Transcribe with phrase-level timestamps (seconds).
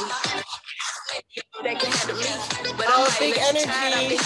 [0.00, 0.44] energy.
[1.64, 4.16] Can handle me, but I'm like, it energy.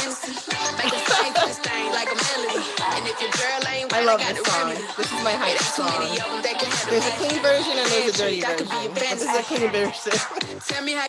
[0.78, 2.64] Make a sing this thing like a melody.
[2.96, 4.74] And if your girl ain't I love this song.
[4.96, 6.26] This is my hype There's too many song.
[6.26, 8.94] of them that can handle There's a clean version and there's a dirty version.
[8.94, 10.60] This is a clean version.
[10.60, 11.06] Tell me how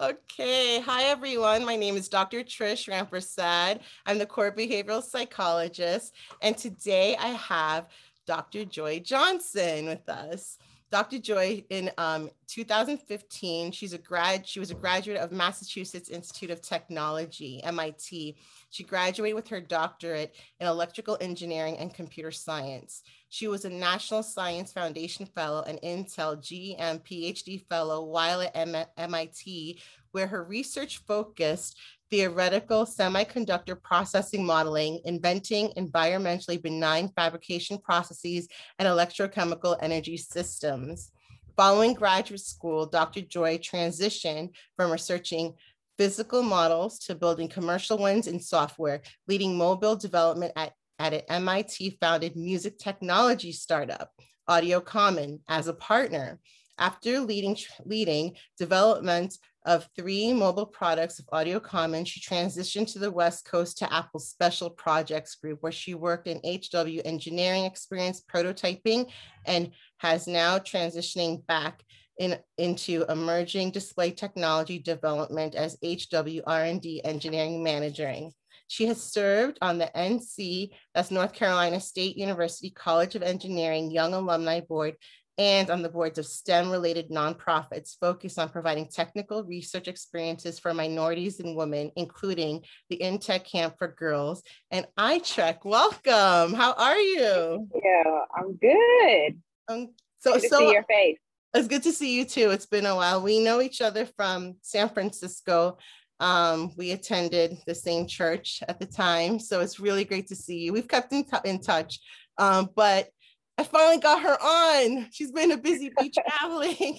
[0.08, 0.80] okay.
[0.80, 1.64] Hi, everyone.
[1.64, 2.42] My name is Dr.
[2.42, 3.80] Trish Rampersad.
[4.06, 6.14] I'm the core behavioral psychologist.
[6.40, 7.86] And today I have
[8.26, 8.64] Dr.
[8.64, 10.58] Joy Johnson with us.
[10.94, 11.18] Dr.
[11.18, 14.46] Joy, in um, 2015, she's a grad.
[14.46, 18.36] She was a graduate of Massachusetts Institute of Technology (MIT).
[18.70, 23.02] She graduated with her doctorate in electrical engineering and computer science.
[23.28, 28.86] She was a National Science Foundation Fellow and Intel GM PhD Fellow while at M-
[28.96, 29.80] MIT,
[30.12, 31.76] where her research focused
[32.14, 38.46] theoretical semiconductor processing modeling, inventing environmentally benign fabrication processes,
[38.78, 41.10] and electrochemical energy systems.
[41.56, 43.20] Following graduate school, Dr.
[43.22, 45.54] Joy transitioned from researching
[45.98, 51.98] physical models to building commercial ones in software, leading mobile development at, at an MIT
[52.00, 54.12] founded music technology startup,
[54.48, 56.38] AudioCommon, as a partner.
[56.78, 63.44] After leading, leading development of three mobile products of AudioCommon, she transitioned to the West
[63.44, 69.10] Coast to Apple's Special Projects Group, where she worked in HW engineering experience, prototyping,
[69.46, 71.82] and has now transitioning back
[72.18, 78.32] in, into emerging display technology development as HW R&D engineering managering.
[78.68, 84.14] She has served on the NC, that's North Carolina State University College of Engineering Young
[84.14, 84.96] Alumni Board
[85.38, 90.72] and on the boards of STEM related nonprofits focused on providing technical research experiences for
[90.72, 95.58] minorities and women, including the InTech Camp for Girls and iTrek.
[95.64, 96.54] Welcome.
[96.54, 97.68] How are you?
[97.74, 99.40] Yeah, I'm good.
[99.68, 99.88] Um,
[100.20, 101.18] so, Good to so see your face.
[101.54, 102.50] it's good to see you too.
[102.50, 103.20] It's been a while.
[103.22, 105.78] We know each other from San Francisco.
[106.20, 110.58] Um, we attended the same church at the time, so it's really great to see
[110.60, 110.72] you.
[110.72, 111.98] We've kept in, t- in touch,
[112.38, 113.08] um, but
[113.56, 115.08] I finally got her on.
[115.12, 116.98] She's been a busy bee traveling.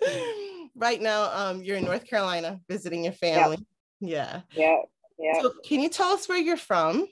[0.76, 3.58] right now, um, you're in North Carolina visiting your family.
[4.00, 4.42] Yeah.
[4.54, 4.78] Yeah,
[5.18, 5.40] yeah.
[5.40, 7.06] So, can you tell us where you're from?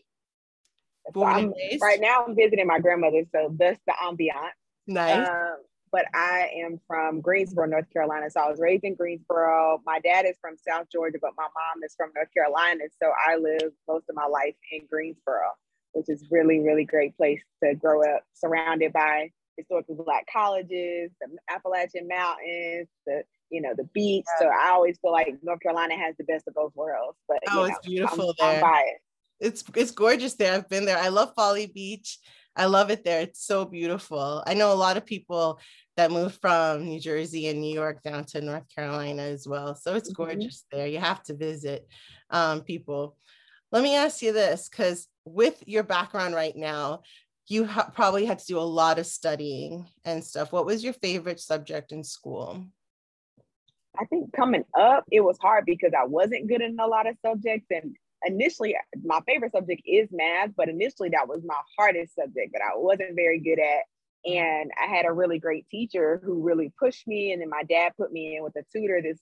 [1.15, 4.50] So right now, I'm visiting my grandmother, so that's the ambiance.
[4.87, 5.26] Nice.
[5.26, 5.56] Um,
[5.93, 8.31] but I am from Greensboro, North Carolina.
[8.31, 9.81] So I was raised in Greensboro.
[9.84, 12.84] My dad is from South Georgia, but my mom is from North Carolina.
[13.03, 15.50] So I lived most of my life in Greensboro,
[15.92, 21.28] which is really, really great place to grow up, surrounded by historically black colleges, the
[21.48, 24.24] Appalachian Mountains, the you know the beach.
[24.38, 27.18] So I always feel like North Carolina has the best of both worlds.
[27.28, 28.64] But Oh, it's know, beautiful I'm, there.
[28.64, 29.00] I'm biased.
[29.40, 30.54] it's it's gorgeous there.
[30.54, 30.98] I've been there.
[30.98, 32.18] I love Folly Beach.
[32.56, 33.20] I love it there.
[33.20, 34.42] It's so beautiful.
[34.46, 35.60] I know a lot of people
[35.96, 39.74] that moved from New Jersey and New York down to North Carolina as well.
[39.74, 40.14] So it's Mhm.
[40.16, 40.86] gorgeous there.
[40.86, 41.86] You have to visit
[42.30, 43.16] um, people.
[43.72, 47.03] Let me ask you this, because with your background right now,
[47.47, 50.53] you ha- probably had to do a lot of studying and stuff.
[50.53, 52.64] What was your favorite subject in school?
[53.98, 57.16] I think coming up, it was hard because I wasn't good in a lot of
[57.25, 57.66] subjects.
[57.70, 62.62] And initially, my favorite subject is math, but initially, that was my hardest subject that
[62.62, 63.84] I wasn't very good at.
[64.26, 64.37] Mm-hmm.
[64.37, 67.32] And I had a really great teacher who really pushed me.
[67.32, 69.19] And then my dad put me in with a tutor, this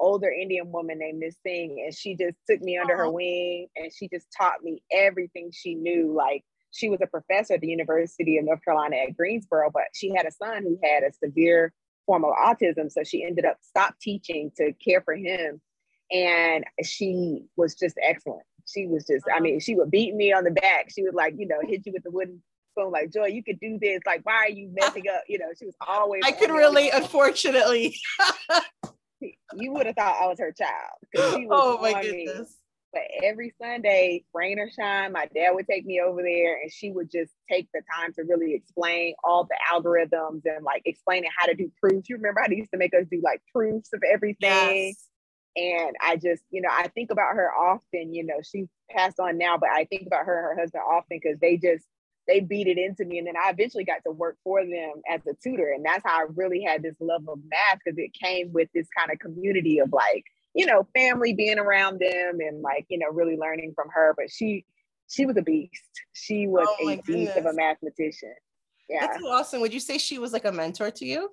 [0.00, 1.82] older Indian woman named Miss Singh.
[1.84, 5.74] And she just took me under her wing and she just taught me everything she
[5.74, 6.12] knew.
[6.12, 10.10] Like, she was a professor at the University of North Carolina at Greensboro, but she
[10.14, 11.72] had a son who had a severe
[12.06, 12.90] form of autism.
[12.90, 15.60] So she ended up stopped teaching to care for him.
[16.12, 18.42] And she was just excellent.
[18.66, 20.90] She was just, I mean, she would beat me on the back.
[20.94, 23.60] She would like, you know, hit you with the wooden spoon, like, Joy, you could
[23.60, 24.00] do this.
[24.06, 25.22] Like, why are you messing up?
[25.28, 26.22] You know, she was always.
[26.24, 27.96] I could relate, unfortunately.
[29.20, 31.34] You would have thought I was her child.
[31.34, 32.26] She was Oh my on me.
[32.26, 32.56] goodness.
[32.92, 36.90] But every Sunday, rain or shine, my dad would take me over there and she
[36.90, 41.46] would just take the time to really explain all the algorithms and like explaining how
[41.46, 42.08] to do proofs.
[42.08, 44.36] You remember how they used to make us do like proofs of everything?
[44.40, 45.06] Yes.
[45.56, 49.38] And I just, you know, I think about her often, you know, she passed on
[49.38, 51.84] now, but I think about her and her husband often because they just,
[52.30, 53.18] they beat it into me.
[53.18, 55.72] And then I eventually got to work for them as a tutor.
[55.74, 58.86] And that's how I really had this love of math because it came with this
[58.96, 60.24] kind of community of like,
[60.54, 64.14] you know, family being around them and like, you know, really learning from her.
[64.16, 64.64] But she,
[65.08, 65.90] she was a beast.
[66.12, 68.34] She was Oh a beast of a mathematician.
[68.88, 69.06] Yeah.
[69.06, 69.60] That's so awesome.
[69.60, 71.30] Would you say she was like a mentor to you?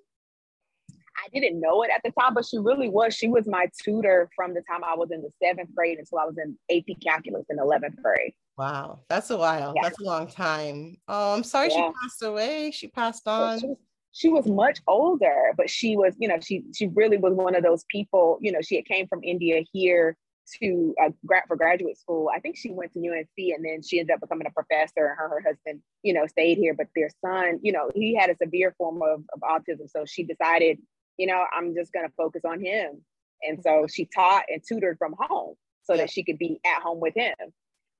[1.17, 3.13] I didn't know it at the time, but she really was.
[3.13, 6.25] She was my tutor from the time I was in the seventh grade until I
[6.25, 8.33] was in AP calculus in 11th grade.
[8.57, 9.73] Wow, that's a while.
[9.75, 9.83] Yeah.
[9.83, 10.97] That's a long time.
[11.07, 12.71] Oh, I'm sorry she passed away.
[12.71, 13.59] She passed on.
[13.59, 13.77] she was
[14.13, 17.63] she was much older, but she was, you know, she she really was one of
[17.63, 18.39] those people.
[18.41, 20.17] You know, she had came from India here
[20.61, 22.29] to uh, grad for graduate school.
[22.33, 25.07] I think she went to UNC and then she ended up becoming a professor.
[25.07, 28.29] And her her husband, you know, stayed here, but their son, you know, he had
[28.29, 29.89] a severe form of, of autism.
[29.89, 30.79] So she decided,
[31.17, 33.01] you know, I'm just going to focus on him.
[33.43, 33.85] And so mm-hmm.
[33.87, 36.01] she taught and tutored from home so yeah.
[36.01, 37.35] that she could be at home with him.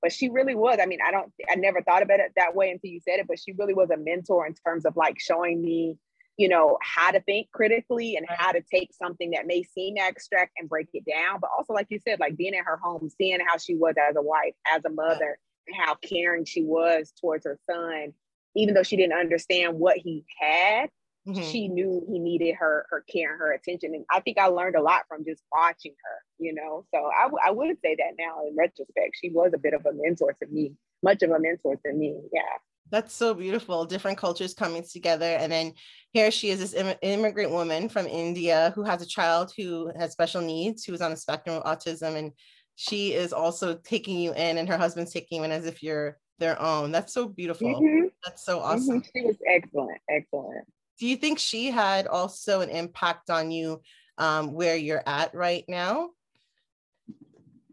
[0.02, 0.78] But she really was.
[0.81, 3.28] I mean, I don't, I never thought about it that way until you said it,
[3.28, 5.98] but she really was a mentor in terms of like showing me
[6.38, 10.52] you know how to think critically and how to take something that may seem abstract
[10.58, 13.40] and break it down but also like you said like being at her home seeing
[13.46, 15.38] how she was as a wife as a mother
[15.68, 18.14] and how caring she was towards her son
[18.56, 20.90] even though she didn't understand what he had
[21.28, 21.42] mm-hmm.
[21.42, 24.76] she knew he needed her her care and her attention and i think i learned
[24.76, 28.16] a lot from just watching her you know so I, w- I would say that
[28.18, 31.40] now in retrospect she was a bit of a mentor to me much of a
[31.40, 32.58] mentor to me yeah
[32.90, 33.86] that's so beautiful.
[33.86, 35.26] Different cultures coming together.
[35.26, 35.74] And then
[36.14, 40.12] here she is, this Im- immigrant woman from India who has a child who has
[40.12, 42.16] special needs, who is on the spectrum of autism.
[42.16, 42.32] And
[42.76, 46.18] she is also taking you in, and her husband's taking you in as if you're
[46.40, 46.92] their own.
[46.92, 47.68] That's so beautiful.
[47.68, 48.08] Mm-hmm.
[48.24, 48.68] That's so mm-hmm.
[48.68, 49.02] awesome.
[49.02, 49.20] Mm-hmm.
[49.20, 50.00] She was excellent.
[50.10, 50.66] Excellent.
[51.00, 53.82] Do you think she had also an impact on you
[54.18, 56.10] um, where you're at right now?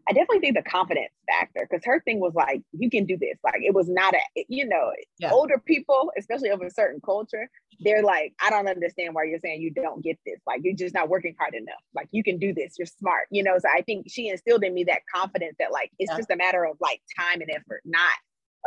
[0.07, 3.39] I definitely think the confidence factor because her thing was like, you can do this.
[3.43, 5.31] Like it was not a, you know, yeah.
[5.31, 7.49] older people, especially of a certain culture,
[7.79, 10.39] they're like, I don't understand why you're saying you don't get this.
[10.45, 11.81] Like you're just not working hard enough.
[11.95, 12.75] Like you can do this.
[12.77, 13.27] You're smart.
[13.31, 16.17] You know, so I think she instilled in me that confidence that like it's yeah.
[16.17, 18.13] just a matter of like time and effort, not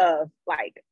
[0.00, 0.82] of like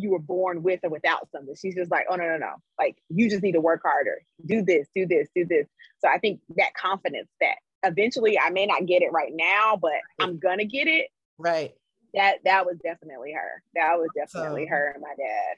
[0.00, 1.54] you were born with or without something.
[1.54, 2.54] She's just like, oh no, no, no.
[2.78, 4.22] Like you just need to work harder.
[4.44, 5.66] Do this, do this, do this.
[5.98, 9.92] So I think that confidence that eventually I may not get it right now, but
[10.18, 11.08] I'm gonna get it.
[11.38, 11.72] Right.
[12.14, 13.62] That that was definitely her.
[13.74, 15.56] That was definitely so, her and my dad.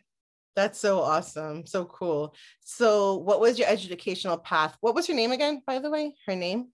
[0.55, 1.65] That's so awesome.
[1.67, 2.35] So cool.
[2.61, 4.77] So what was your educational path?
[4.81, 6.15] What was her name again, by the way?
[6.27, 6.69] Her name?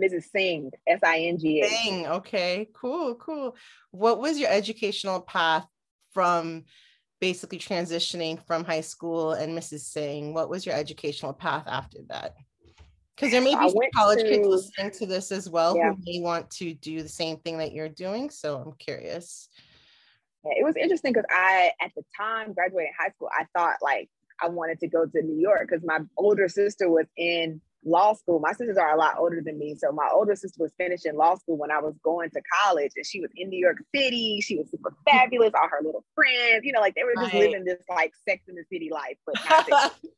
[0.00, 0.30] Mrs.
[0.30, 1.68] Singh, S-I-N-G-A.
[1.68, 2.06] Singh.
[2.06, 3.56] Okay, cool, cool.
[3.90, 5.66] What was your educational path
[6.12, 6.64] from
[7.22, 9.82] basically transitioning from high school and Mrs.
[9.82, 10.34] Singh?
[10.34, 12.34] What was your educational path after that?
[13.14, 15.92] Because there may be some college to, kids listening to this as well yeah.
[15.92, 18.28] who may want to do the same thing that you're doing.
[18.28, 19.48] So I'm curious.
[20.44, 24.10] Yeah, it was interesting because I, at the time, graduating high school, I thought like
[24.42, 28.38] I wanted to go to New York because my older sister was in law school.
[28.40, 29.74] My sisters are a lot older than me.
[29.76, 33.06] So my older sister was finishing law school when I was going to college and
[33.06, 34.40] she was in New York City.
[34.40, 37.50] She was super fabulous, all her little friends, you know, like they were just right.
[37.50, 39.92] living this like sex in the city life, but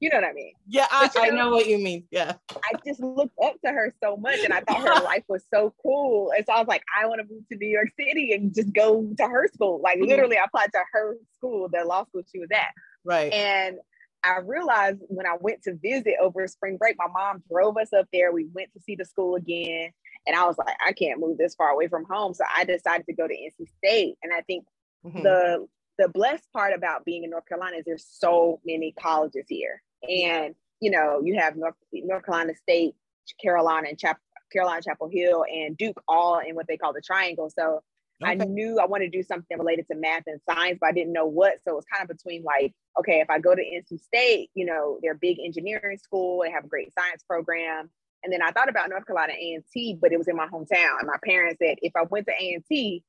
[0.00, 0.54] You know what I mean?
[0.66, 2.04] Yeah, I, I know, know what you mean.
[2.10, 2.32] Yeah.
[2.50, 5.74] I just looked up to her so much and I thought her life was so
[5.82, 6.32] cool.
[6.34, 8.72] And so I was like, I want to move to New York City and just
[8.72, 9.78] go to her school.
[9.84, 10.08] Like mm-hmm.
[10.08, 12.68] literally I applied to her school, the law school she was at.
[13.04, 13.30] Right.
[13.30, 13.76] And
[14.24, 18.06] I realized when I went to visit over spring break, my mom drove us up
[18.12, 18.32] there.
[18.32, 19.90] We went to see the school again.
[20.26, 22.34] And I was like, I can't move this far away from home.
[22.34, 24.16] So I decided to go to NC State.
[24.22, 24.64] And I think
[25.04, 25.22] mm-hmm.
[25.22, 25.66] the
[25.98, 29.82] the blessed part about being in North Carolina is there's so many colleges here.
[30.08, 32.94] And you know, you have North North Carolina State,
[33.40, 34.20] Carolina, and Chap-
[34.52, 37.50] Carolina Chapel Hill, and Duke all in what they call the triangle.
[37.50, 37.82] So
[38.22, 38.32] okay.
[38.32, 41.12] I knew I wanted to do something related to math and science, but I didn't
[41.12, 41.54] know what.
[41.64, 44.66] So it was kind of between like, okay, if I go to NC State, you
[44.66, 47.90] know, they're a big engineering school, they have a great science program.
[48.22, 50.98] And then I thought about North Carolina A&T, but it was in my hometown.
[50.98, 53.02] And my parents said if I went to A&T,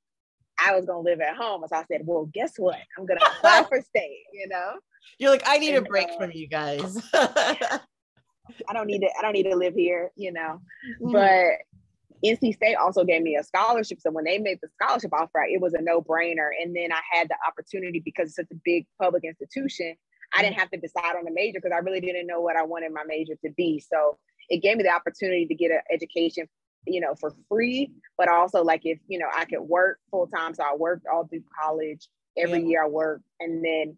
[0.64, 1.64] I was gonna live at home.
[1.68, 2.78] So I said, well, guess what?
[2.98, 4.74] I'm gonna apply for state, you know?
[5.18, 7.02] You're like, I need and, a break uh, from you guys.
[7.14, 10.62] I don't need to, I don't need to live here, you know.
[11.02, 11.12] Mm-hmm.
[11.12, 11.71] But
[12.24, 14.00] NC State also gave me a scholarship.
[14.00, 16.50] So when they made the scholarship offer, it was a no-brainer.
[16.62, 19.96] And then I had the opportunity because it's such a big public institution.
[20.34, 22.64] I didn't have to decide on a major because I really didn't know what I
[22.64, 23.80] wanted my major to be.
[23.80, 24.18] So
[24.50, 26.48] it gave me the opportunity to get an education,
[26.86, 30.54] you know, for free, but also like if, you know, I could work full time.
[30.54, 32.08] So I worked all through college.
[32.38, 32.68] Every yeah.
[32.68, 33.24] year I worked.
[33.40, 33.98] And then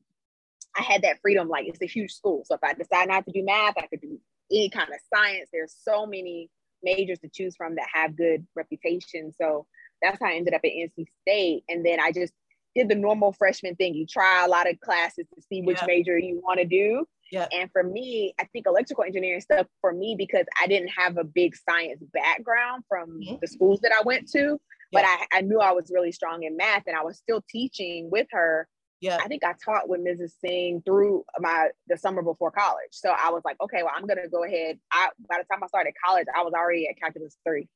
[0.75, 1.50] I had that freedom.
[1.50, 2.44] Like it's a huge school.
[2.46, 4.20] So if I decide not to do math, I could do
[4.51, 5.50] any kind of science.
[5.51, 6.50] There's so many
[6.84, 9.34] majors to choose from that have good reputation.
[9.40, 9.66] So
[10.02, 11.63] that's how I ended up at NC State.
[11.70, 12.34] And then I just
[12.75, 13.94] did the normal freshman thing.
[13.94, 15.88] You try a lot of classes to see which yeah.
[15.88, 17.06] major you want to do.
[17.32, 17.48] Yeah.
[17.52, 21.24] And for me, I think electrical engineering stuff for me because I didn't have a
[21.24, 23.36] big science background from mm-hmm.
[23.42, 24.60] the schools that I went to,
[24.92, 25.04] but.
[25.06, 28.28] I, I knew I was really strong in math and I was still teaching with
[28.32, 28.68] her
[29.04, 29.18] yeah.
[29.22, 30.32] I think I taught with Mrs.
[30.40, 32.92] Singh through my the summer before college.
[32.92, 34.80] So I was like, okay, well, I'm gonna go ahead.
[34.92, 37.68] I by the time I started college, I was already at calculus three.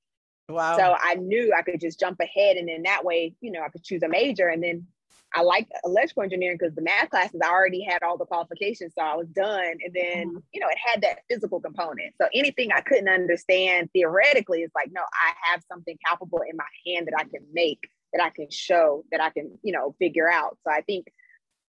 [0.47, 0.77] Wow.
[0.77, 3.67] So I knew I could just jump ahead and then that way, you know, I
[3.67, 4.47] could choose a major.
[4.47, 4.87] And then
[5.35, 9.03] I liked electrical engineering because the math classes I already had all the qualifications, so
[9.03, 9.77] I was done.
[9.83, 10.37] And then mm-hmm.
[10.53, 12.15] you know it had that physical component.
[12.21, 16.63] So anything I couldn't understand theoretically is like, no, I have something palpable in my
[16.85, 20.29] hand that I can make, that I can show, that I can you know figure
[20.29, 20.57] out.
[20.63, 21.07] So I think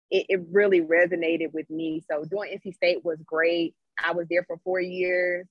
[0.10, 2.04] it, it really resonated with me.
[2.10, 3.76] So doing NC State was great.
[4.04, 5.48] I was there for four years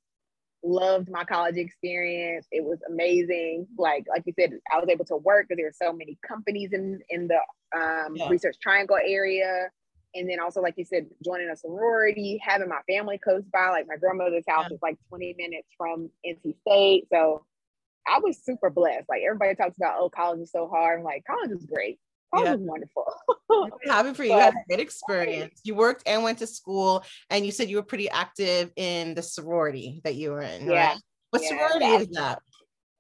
[0.67, 2.47] loved my college experience.
[2.51, 3.67] It was amazing.
[3.79, 6.73] Like like you said, I was able to work because there were so many companies
[6.73, 7.39] in in the
[7.77, 8.29] um, yeah.
[8.29, 9.69] Research Triangle area,
[10.15, 13.71] and then also like you said, joining a sorority, having my family close by.
[13.71, 14.75] Like my grandmother's house yeah.
[14.75, 17.45] is like 20 minutes from NC State, so
[18.09, 19.07] I was super blessed.
[19.09, 21.01] Like everybody talks about, oh, college is so hard.
[21.01, 21.99] I'm like, college is great.
[22.35, 22.55] College yeah.
[22.55, 23.05] is wonderful.
[23.85, 24.33] happy for you.
[24.33, 25.61] you had a great experience.
[25.65, 29.23] You worked and went to school, and you said you were pretty active in the
[29.23, 30.69] sorority that you were in.
[30.69, 30.89] Yeah.
[30.89, 31.01] Right?
[31.31, 31.49] What yeah.
[31.49, 32.41] sorority is that?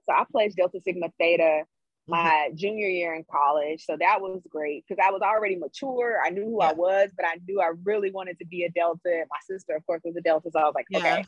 [0.09, 1.65] So I pledged Delta Sigma Theta
[2.09, 2.57] my mm-hmm.
[2.57, 3.85] junior year in college.
[3.85, 6.19] So that was great because I was already mature.
[6.25, 6.71] I knew who yeah.
[6.71, 9.25] I was, but I knew I really wanted to be a Delta.
[9.31, 10.51] My sister, of course, was a Delta.
[10.53, 10.99] So I was like, yeah.
[10.99, 11.25] okay,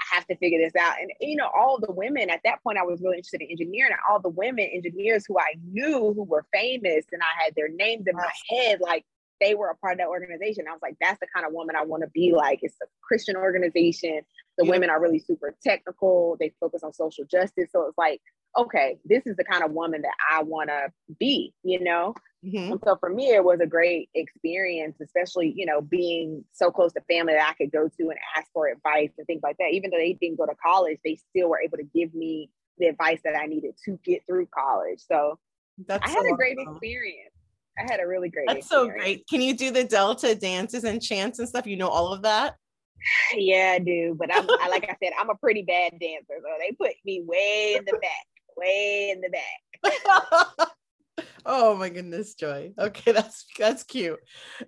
[0.00, 0.94] I have to figure this out.
[1.00, 3.92] And you know, all the women at that point, I was really interested in engineering.
[3.92, 7.68] And all the women engineers who I knew who were famous, and I had their
[7.68, 9.04] names in my head, like
[9.40, 10.66] they were a part of that organization.
[10.68, 12.60] I was like, that's the kind of woman I want to be like.
[12.62, 14.20] It's a Christian organization.
[14.56, 14.70] The yeah.
[14.70, 16.36] women are really super technical.
[16.40, 17.70] They focus on social justice.
[17.72, 18.20] So it's like,
[18.56, 22.14] okay, this is the kind of woman that I want to be, you know?
[22.44, 22.72] Mm-hmm.
[22.72, 26.92] And so for me, it was a great experience, especially, you know, being so close
[26.92, 29.70] to family that I could go to and ask for advice and things like that.
[29.72, 32.86] Even though they didn't go to college, they still were able to give me the
[32.86, 35.00] advice that I needed to get through college.
[35.06, 35.38] So
[35.86, 37.34] That's I had a great experience.
[37.78, 38.92] I had a really great That's experience.
[38.92, 39.26] so great.
[39.28, 41.66] Can you do the Delta dances and chants and stuff?
[41.66, 42.54] You know all of that?
[43.36, 44.16] Yeah, I do.
[44.18, 46.34] But I'm I, like I said, I'm a pretty bad dancer.
[46.42, 50.68] So they put me way in the back, way in the back.
[51.46, 52.72] oh my goodness, Joy.
[52.78, 54.18] Okay, that's that's cute.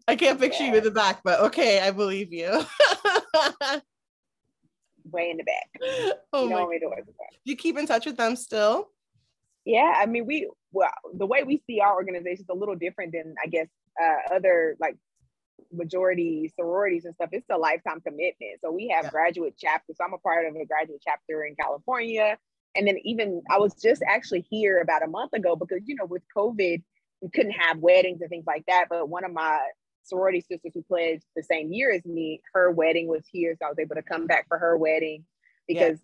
[0.07, 0.71] I can't picture yeah.
[0.71, 2.51] you in the back, but okay, I believe you.
[5.13, 6.19] Way in the back.
[6.33, 6.79] Oh you my.
[7.45, 8.91] You keep in touch with them still?
[9.65, 13.13] Yeah, I mean, we well, the way we see our organization is a little different
[13.13, 13.69] than I guess
[14.03, 14.97] uh, other like
[15.73, 17.31] majority sororities and stuff.
[17.33, 18.61] It's a lifetime commitment.
[18.63, 19.11] So we have yeah.
[19.11, 19.97] graduate chapters.
[19.99, 22.39] So I'm a part of a graduate chapter in California.
[22.77, 26.07] And then even I was just actually here about a month ago because you know
[26.07, 26.83] with COVID
[27.21, 28.87] we couldn't have weddings and things like that.
[28.89, 29.59] But one of my
[30.05, 33.69] sorority sisters who pledged the same year as me, her wedding was here, so I
[33.69, 35.25] was able to come back for her wedding
[35.69, 35.99] because.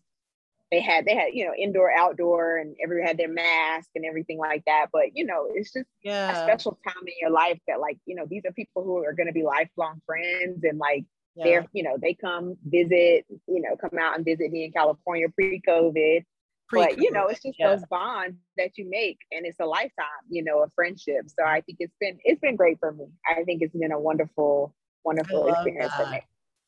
[0.70, 4.38] They had they had you know indoor outdoor and everyone had their mask and everything
[4.38, 4.87] like that.
[4.92, 6.30] But you know it's just yeah.
[6.30, 9.12] a special time in your life that like you know these are people who are
[9.12, 11.04] going to be lifelong friends and like.
[11.38, 11.44] Yeah.
[11.44, 15.26] They're, you know, they come visit, you know, come out and visit me in California
[15.28, 16.25] pre-COVID
[16.70, 17.70] but you know it's just yeah.
[17.70, 21.61] those bonds that you make and it's a lifetime you know a friendship so i
[21.61, 25.49] think it's been it's been great for me i think it's been a wonderful wonderful
[25.49, 26.04] experience that.
[26.04, 26.20] for me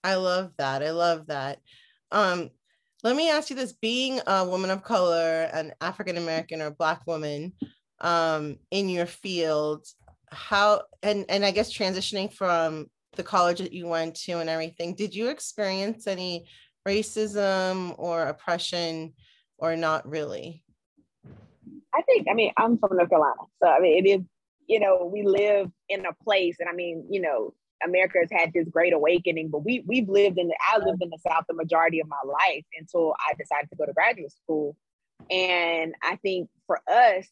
[0.05, 1.59] i love that i love that
[2.13, 2.51] um
[3.03, 7.07] let me ask you this being a woman of color an african american or black
[7.07, 7.53] woman
[8.01, 9.87] um in your field
[10.31, 12.87] how and and i guess transitioning from
[13.17, 16.47] the college that you went to and everything did you experience any
[16.87, 19.13] racism or oppression
[19.59, 20.63] or not really?
[21.95, 23.35] I think, I mean, I'm from North Carolina.
[23.63, 24.21] So, I mean, it is,
[24.67, 28.53] you know, we live in a place, and I mean, you know, America has had
[28.53, 31.55] this great awakening, but we we've lived in the I lived in the South the
[31.55, 34.77] majority of my life until I decided to go to graduate school.
[35.31, 37.27] And I think for us,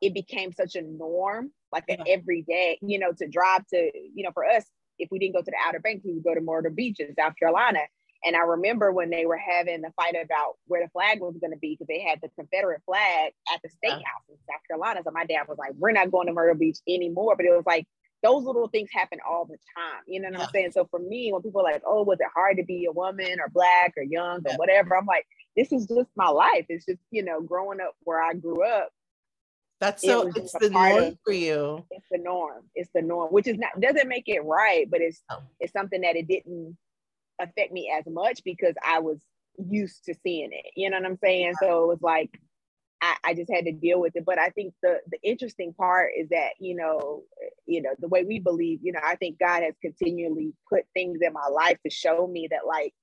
[0.00, 4.30] it became such a norm, like an everyday, you know, to drive to, you know,
[4.32, 4.64] for us,
[4.98, 7.14] if we didn't go to the Outer Banks, we would go to Myrtle Beach in
[7.14, 7.80] South Carolina.
[8.24, 11.52] And I remember when they were having the fight about where the flag was going
[11.52, 15.00] to be because they had the Confederate flag at the state house in South Carolina.
[15.04, 17.66] So my dad was like, "We're not going to Myrtle Beach anymore." But it was
[17.66, 17.86] like
[18.24, 20.02] those little things happen all the time.
[20.06, 20.44] You know what yeah.
[20.44, 20.72] I'm saying?
[20.72, 23.38] So for me, when people are like, "Oh, was it hard to be a woman
[23.38, 24.56] or black or young or yeah.
[24.56, 25.26] whatever?" I'm like,
[25.56, 26.64] "This is just my life.
[26.70, 28.88] It's just you know, growing up where I grew up."
[29.78, 30.28] That's so.
[30.28, 31.84] It it's the norm of, for you.
[31.90, 32.62] It's the norm.
[32.74, 35.42] It's the norm, which is not doesn't make it right, but it's oh.
[35.60, 36.78] it's something that it didn't
[37.38, 39.18] affect me as much because I was
[39.58, 40.72] used to seeing it.
[40.76, 41.54] You know what I'm saying?
[41.60, 42.40] So it was like
[43.04, 44.24] I, I, just had to deal with it.
[44.24, 47.22] But I think the the interesting part is that you know,
[47.66, 51.18] you know, the way we believe, you know, I think God has continually put things
[51.20, 52.94] in my life to show me that like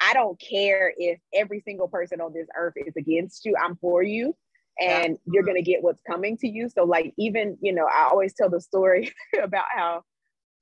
[0.00, 3.54] I don't care if every single person on this earth is against you.
[3.62, 4.34] I'm for you.
[4.80, 6.68] And you're gonna get what's coming to you.
[6.68, 10.02] So, like, even, you know, I always tell the story about how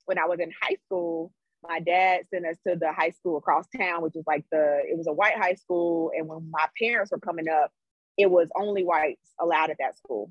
[0.05, 1.31] when I was in high school,
[1.67, 4.95] my dad sent us to the high school across town, which was like the it
[4.95, 6.11] was a white high school.
[6.15, 7.71] And when my parents were coming up,
[8.17, 10.29] it was only whites allowed at that school.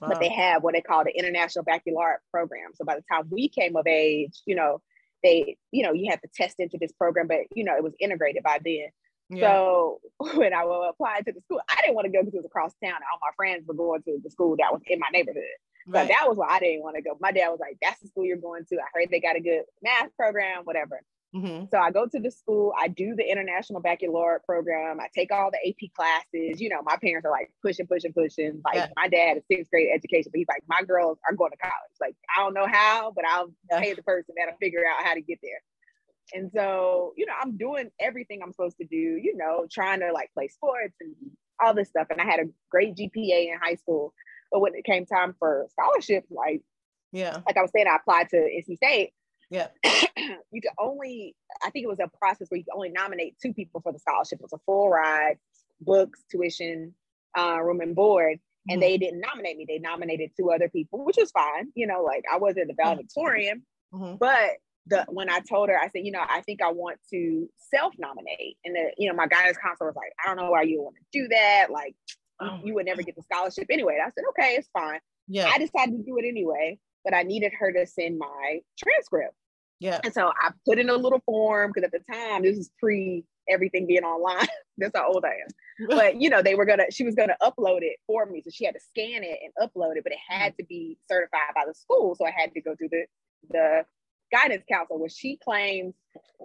[0.00, 2.70] but they have what they call the International Baccalaureate Program.
[2.74, 4.80] So by the time we came of age, you know,
[5.22, 7.94] they, you know, you had to test into this program, but you know, it was
[8.00, 8.88] integrated by then.
[9.30, 9.48] Yeah.
[9.48, 10.00] So
[10.34, 12.74] when I applied to the school, I didn't want to go because it was across
[12.82, 12.94] town.
[12.94, 15.42] And all my friends were going to the school that was in my neighborhood.
[15.86, 16.06] Right.
[16.06, 17.16] So that was why I didn't want to go.
[17.20, 19.40] My dad was like, "That's the school you're going to." I heard they got a
[19.40, 21.00] good math program, whatever.
[21.34, 21.64] Mm-hmm.
[21.70, 25.50] So I go to the school, I do the international baccalaureate program, I take all
[25.50, 26.60] the AP classes.
[26.60, 28.60] You know, my parents are like pushing, pushing, pushing.
[28.64, 28.88] Like yeah.
[28.96, 31.96] my dad a sixth grade education, but he's like, my girls are going to college.
[32.00, 33.80] Like, I don't know how, but I'll yeah.
[33.80, 35.62] pay the person that'll figure out how to get there.
[36.34, 40.12] And so, you know, I'm doing everything I'm supposed to do, you know, trying to
[40.12, 41.14] like play sports and
[41.64, 42.08] all this stuff.
[42.10, 44.12] And I had a great GPA in high school.
[44.50, 46.62] But when it came time for scholarships, like,
[47.10, 49.12] yeah, like I was saying, I applied to NC State
[49.52, 49.68] yeah.
[50.50, 53.52] you could only, I think it was a process where you could only nominate two
[53.52, 54.38] people for the scholarship.
[54.40, 55.36] It was a full ride,
[55.80, 56.94] books, tuition,
[57.38, 58.38] uh, room and board.
[58.68, 58.80] And mm-hmm.
[58.80, 59.66] they didn't nominate me.
[59.68, 61.68] They nominated two other people, which was fine.
[61.74, 64.16] You know, like I wasn't the valedictorian, mm-hmm.
[64.16, 64.52] but
[64.86, 68.56] the when I told her, I said, you know, I think I want to self-nominate.
[68.64, 70.94] And the, you know, my guidance counselor was like, I don't know why you want
[70.96, 71.66] to do that.
[71.70, 71.96] Like
[72.40, 72.60] oh.
[72.64, 73.94] you would never get the scholarship anyway.
[73.94, 75.00] And I said, okay, it's fine.
[75.28, 75.50] Yeah.
[75.52, 79.34] I decided to do it anyway, but I needed her to send my transcript.
[79.82, 79.98] Yeah.
[80.04, 83.24] And so I put in a little form because at the time this is pre
[83.48, 84.46] everything being online.
[84.78, 85.88] That's how old I am.
[85.88, 88.42] But you know, they were gonna she was gonna upload it for me.
[88.44, 90.62] So she had to scan it and upload it, but it had mm-hmm.
[90.62, 92.14] to be certified by the school.
[92.14, 93.06] So I had to go through the
[93.50, 93.84] the
[94.30, 95.94] guidance counselor where she claims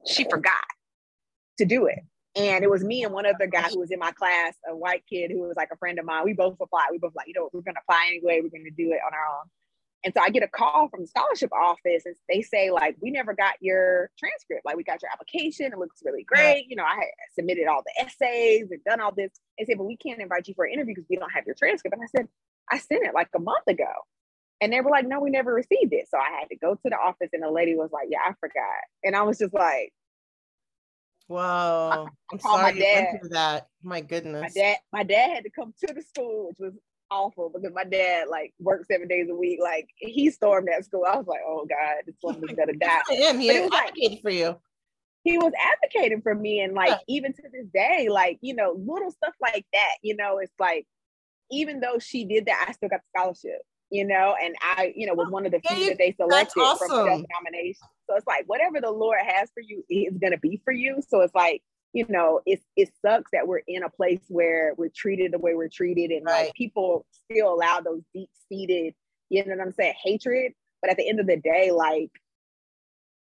[0.07, 0.65] she forgot
[1.59, 1.99] to do it.
[2.35, 5.03] And it was me and one other guy who was in my class, a white
[5.07, 6.23] kid who was like a friend of mine.
[6.23, 6.87] We both applied.
[6.91, 8.41] We both like, you know, we're gonna apply anyway.
[8.41, 9.45] We're gonna do it on our own.
[10.03, 13.09] And so I get a call from the scholarship office and they say, like, we
[13.09, 14.63] never got your transcript.
[14.63, 15.73] Like, we got your application.
[15.73, 16.67] It looks really great.
[16.69, 19.31] You know, I submitted all the essays and done all this.
[19.57, 21.55] They said, but we can't invite you for an interview because we don't have your
[21.55, 21.95] transcript.
[21.95, 22.27] And I said,
[22.71, 23.91] I sent it like a month ago.
[24.61, 26.07] And they were like, no, we never received it.
[26.09, 28.33] So I had to go to the office and the lady was like, yeah, I
[28.39, 28.63] forgot.
[29.03, 29.93] And I was just like,
[31.27, 31.39] Whoa.
[31.41, 33.19] I, am sorry my dad.
[33.31, 33.67] that.
[33.83, 34.41] My goodness.
[34.41, 36.73] My dad, my dad had to come to the school, which was
[37.11, 39.59] awful because my dad like worked seven days a week.
[39.61, 41.05] Like he stormed that school.
[41.07, 43.01] I was like, oh God, this woman's gonna die.
[43.09, 44.55] Him, he was advocating for you.
[45.23, 46.97] He was advocating for me, and like yeah.
[47.07, 49.97] even to this day, like you know, little stuff like that.
[50.01, 50.85] You know, it's like
[51.51, 53.61] even though she did that, I still got the scholarship.
[53.89, 56.59] You know, and I, you know, was oh, one of the few that they selected
[56.59, 56.89] awesome.
[56.89, 57.87] from nomination.
[58.09, 61.01] So it's like whatever the Lord has for you is gonna be for you.
[61.07, 64.91] So it's like you know, it it sucks that we're in a place where we're
[64.95, 66.45] treated the way we're treated, and right.
[66.45, 68.93] like people still allow those deep seated,
[69.29, 70.53] you know what I'm saying, hatred.
[70.81, 72.11] But at the end of the day, like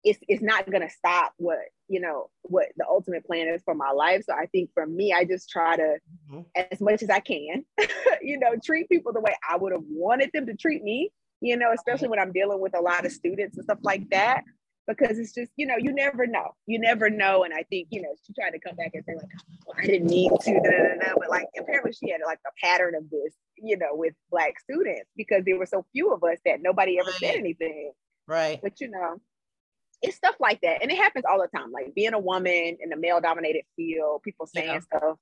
[0.03, 3.91] it's it's not gonna stop what you know what the ultimate plan is for my
[3.91, 4.23] life.
[4.25, 5.97] So I think for me, I just try to,
[6.31, 6.41] mm-hmm.
[6.71, 7.65] as much as I can,
[8.21, 11.11] you know, treat people the way I would have wanted them to treat me.
[11.41, 14.43] You know, especially when I'm dealing with a lot of students and stuff like that
[14.87, 16.51] because it's just you know you never know.
[16.65, 17.43] You never know.
[17.43, 19.25] And i think you know she tried to come back and say like
[19.65, 22.65] well, i didn't mean to da, da, da, but like apparently she had like a
[22.65, 26.37] pattern of this you know with black students because there were so few of us
[26.45, 27.91] that nobody ever said anything.
[28.27, 28.59] Right.
[28.61, 29.17] But you know
[30.01, 30.81] it's stuff like that.
[30.81, 34.21] And it happens all the time like being a woman in a male dominated field
[34.23, 34.79] people saying yeah.
[34.79, 35.17] stuff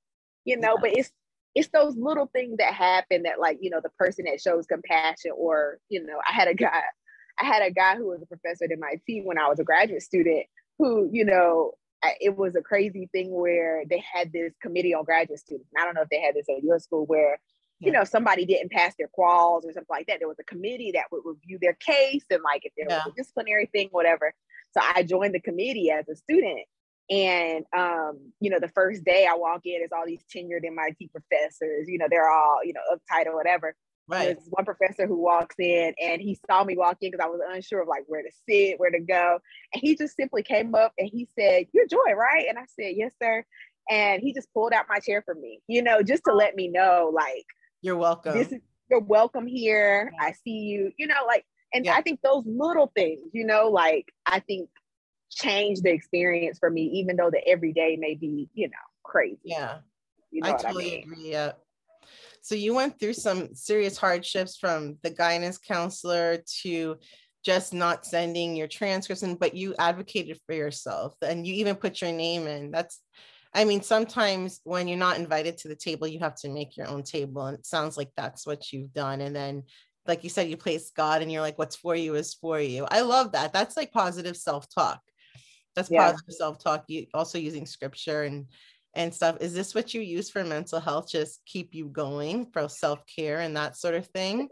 [0.45, 0.81] you know yeah.
[0.81, 1.11] but it's
[1.53, 5.31] it's those little things that happen that like you know the person that shows compassion
[5.35, 6.81] or you know i had a guy
[7.41, 10.01] I had a guy who was a professor at MIT when I was a graduate
[10.01, 10.45] student
[10.77, 11.73] who, you know,
[12.19, 15.69] it was a crazy thing where they had this committee on graduate students.
[15.73, 17.39] And I don't know if they had this at your school where,
[17.79, 17.87] yeah.
[17.87, 20.19] you know, somebody didn't pass their quals or something like that.
[20.19, 23.03] There was a committee that would review their case and like if there yeah.
[23.05, 24.33] was a disciplinary thing, whatever.
[24.71, 26.61] So I joined the committee as a student.
[27.09, 31.09] And um, you know, the first day I walk in, it's all these tenured MIT
[31.09, 33.75] professors, you know, they're all, you know, uptight or whatever.
[34.07, 34.25] Right.
[34.25, 37.39] There's one professor who walks in and he saw me walk in because I was
[37.49, 39.39] unsure of like where to sit, where to go.
[39.73, 42.45] And he just simply came up and he said, You're Joy, right?
[42.49, 43.45] And I said, Yes, sir.
[43.89, 46.67] And he just pulled out my chair for me, you know, just to let me
[46.67, 47.45] know, like,
[47.81, 48.33] You're welcome.
[48.33, 48.59] This is
[48.91, 50.11] you're welcome here.
[50.19, 51.93] I see you, you know, like, and yeah.
[51.95, 54.69] I think those little things, you know, like I think
[55.31, 59.39] change the experience for me, even though the everyday may be, you know, crazy.
[59.45, 59.77] Yeah.
[60.29, 61.03] You know I totally I mean?
[61.03, 61.31] agree.
[61.31, 61.51] Yeah.
[62.41, 66.97] So you went through some serious hardships from the guidance counselor to
[67.43, 72.01] just not sending your transcripts and but you advocated for yourself and you even put
[72.01, 72.71] your name in.
[72.71, 72.99] That's
[73.53, 76.87] i mean sometimes when you're not invited to the table you have to make your
[76.87, 79.21] own table and it sounds like that's what you've done.
[79.21, 79.63] And then
[80.07, 82.85] like you said you place god and you're like what's for you is for you.
[82.89, 83.53] I love that.
[83.53, 84.99] That's like positive self-talk.
[85.75, 86.11] That's yeah.
[86.11, 88.45] positive self-talk you also using scripture and
[88.93, 89.37] and stuff.
[89.41, 91.09] Is this what you use for mental health?
[91.09, 94.49] Just keep you going for self care and that sort of thing?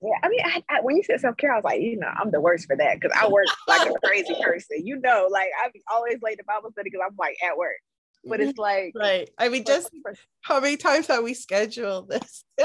[0.00, 2.08] Yeah, I mean, I, I, when you said self care, I was like, you know,
[2.08, 4.84] I'm the worst for that because I work like a crazy person.
[4.84, 7.76] You know, like I'm always late to Bible study because I'm like at work.
[8.24, 8.50] But mm-hmm.
[8.50, 9.28] it's like, right.
[9.38, 9.90] I mean, just
[10.42, 12.44] how many times have we scheduled this?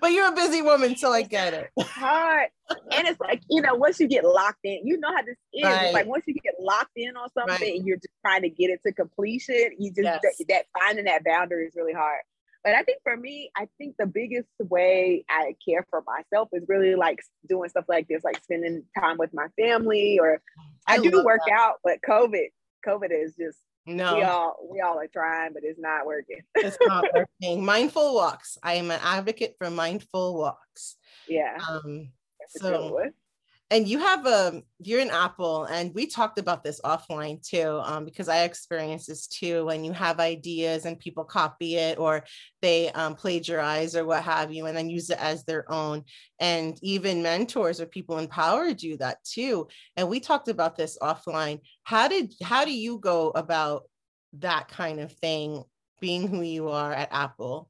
[0.00, 1.70] but you're a busy woman, so I get it.
[1.80, 2.48] Hard.
[2.90, 5.64] And it's like, you know, once you get locked in, you know how this is.
[5.64, 5.84] Right.
[5.84, 7.74] It's like once you get locked in on something Right.
[7.76, 10.20] and you're just trying to get it to completion, you just Yes.
[10.22, 12.20] that, that finding that boundary is really hard.
[12.64, 16.62] But I think for me, I think the biggest way I care for myself is
[16.68, 20.40] really like doing stuff like this, like spending time with my family, or
[20.86, 21.54] I, I do work that.
[21.58, 22.46] out, but COVID,
[22.86, 26.40] COVID is just No, we all we all are trying, but it's not working.
[26.54, 27.64] it's not working.
[27.64, 28.56] Mindful walks.
[28.62, 30.96] I am an advocate for mindful walks.
[31.28, 33.10] Yeah, Um, that's so-.
[33.72, 38.04] And you have a you're an apple and we talked about this offline too um,
[38.04, 42.22] because i experienced this too when you have ideas and people copy it or
[42.62, 46.04] they um, plagiarize or what have you and then use it as their own.
[46.38, 49.68] And even mentors or people in power do that too.
[49.96, 51.60] And we talked about this offline.
[51.82, 53.82] How did how do you go about
[54.34, 55.64] that kind of thing
[56.00, 57.68] being who you are at apple?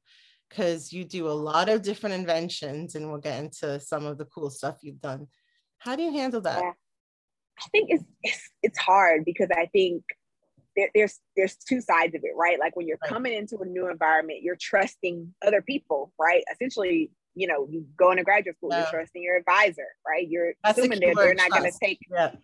[0.49, 4.27] Because you do a lot of different inventions and we'll get into some of the
[4.27, 5.27] cool stuff you've done
[5.83, 6.63] how do you handle that?
[6.63, 6.73] Yeah.
[7.59, 10.03] I think it's it's, it's hard because I think
[10.77, 12.59] there, there's there's two sides of it, right?
[12.59, 13.11] Like when you're Right.
[13.11, 16.43] coming into a new environment, you're trusting other people, right?
[16.53, 18.79] Essentially, you know, you go into graduate school, Yeah.
[18.79, 20.27] you're trusting your advisor, right?
[20.29, 22.35] You're That's assuming that they're not going to take Yeah.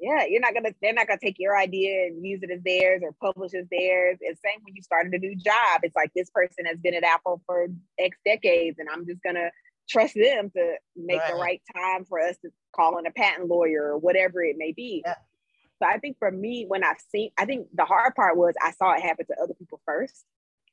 [0.00, 3.00] yeah, you're not gonna they're not gonna take your idea and use it as theirs
[3.02, 4.18] or publish as theirs.
[4.20, 5.80] It's same when you started a new job.
[5.82, 7.68] It's like this person has been at Apple for
[7.98, 9.50] X decades, and I'm just gonna
[9.88, 11.40] trust them to make the Right.
[11.40, 15.04] right time for us to call in a patent lawyer or whatever it may be.
[15.06, 18.70] So I think for me, when I've seen, I think the hard part was I
[18.72, 20.24] saw it happen to other people first.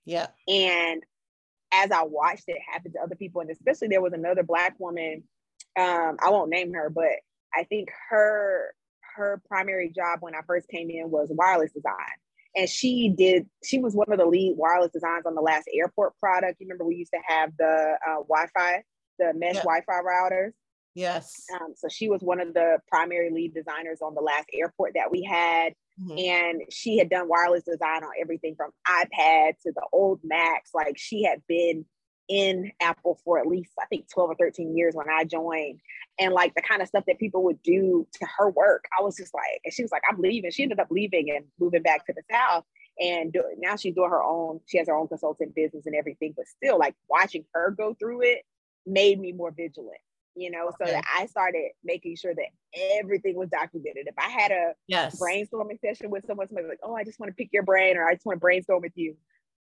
[0.06, 0.28] Yeah.
[0.48, 1.04] And
[1.74, 5.24] as I watched it happen to other people, and especially there was another black woman,
[5.78, 7.10] um, I won't name her, but
[7.54, 8.74] I think her
[9.16, 11.96] her primary job when I first came in was wireless design.
[12.56, 16.12] And she did, she was one of the lead wireless designs on the last AirPort
[16.20, 16.60] product.
[16.60, 18.84] You remember we used to have the uh, Wi-Fi,
[19.22, 19.62] the mesh Yeah.
[19.62, 20.52] Wi-Fi routers.
[20.94, 21.46] Yes.
[21.54, 25.10] Um, so she was one of the primary lead designers on the last AirPort that
[25.10, 26.20] we had Mhm.
[26.28, 30.72] and she had done wireless design on everything from iPad to the old Macs.
[30.74, 31.86] Like she had been
[32.28, 35.80] in Apple for at least I think 12 or 13 years when I joined.
[36.20, 39.16] And like the kind of stuff that people would do to her work, I was
[39.18, 40.52] just like, and she was like, I'm leaving.
[40.52, 42.66] She ended up leaving and moving back to the South.
[43.00, 46.34] And do, now she's doing her own, she has her own consulting business and everything.
[46.36, 48.44] But still, like watching her go through it
[48.86, 50.00] made me more vigilant,
[50.36, 52.48] you know, so that I started making sure that
[53.00, 54.08] everything was documented.
[54.08, 55.20] If I had a Yes.
[55.20, 58.08] brainstorming session with someone, somebody's like, oh, I just want to pick your brain or
[58.08, 59.16] I just want to brainstorm with you.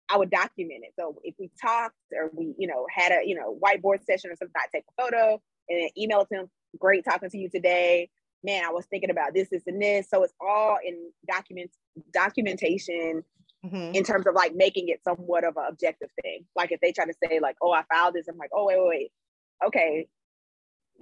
[0.09, 0.93] I would document it.
[0.99, 4.37] So if we talked or we, you know, had a, you know, whiteboard session or
[4.37, 6.51] something, I take a photo and then email it to them.
[6.79, 8.11] Great talking to you today.
[8.43, 10.09] Man, I was thinking about this, this, and this.
[10.09, 11.77] So it's all in documents,
[12.13, 13.23] documentation
[13.65, 13.95] Mhm.
[13.95, 16.47] in terms of like making it somewhat of an objective thing.
[16.57, 18.79] Like if they try to say like, oh, I filed this, I'm like, oh, wait,
[18.79, 19.13] wait, wait.
[19.67, 20.09] Okay,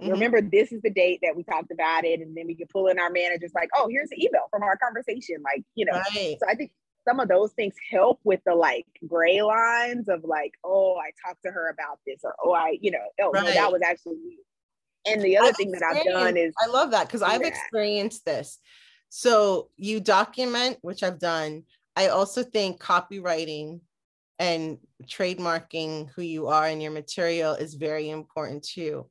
[0.01, 0.09] Mhm.
[0.11, 2.87] remember this is the date that we talked about it and then we can pull
[2.87, 6.37] in our managers like oh here's the email from our conversation like you know Right.
[6.39, 6.71] so i think
[7.05, 11.43] some of those things help with the like gray lines of like oh i talked
[11.43, 14.37] to her about this or oh i you know oh no, that was actually me
[15.05, 17.47] and the other I've thing that i've done is I love that because I've Yeah.
[17.47, 18.57] experienced this.
[19.09, 21.63] So you document, which I've done.
[21.99, 23.81] I also think copywriting
[24.39, 29.09] and trademarking who you are and your material is very important too.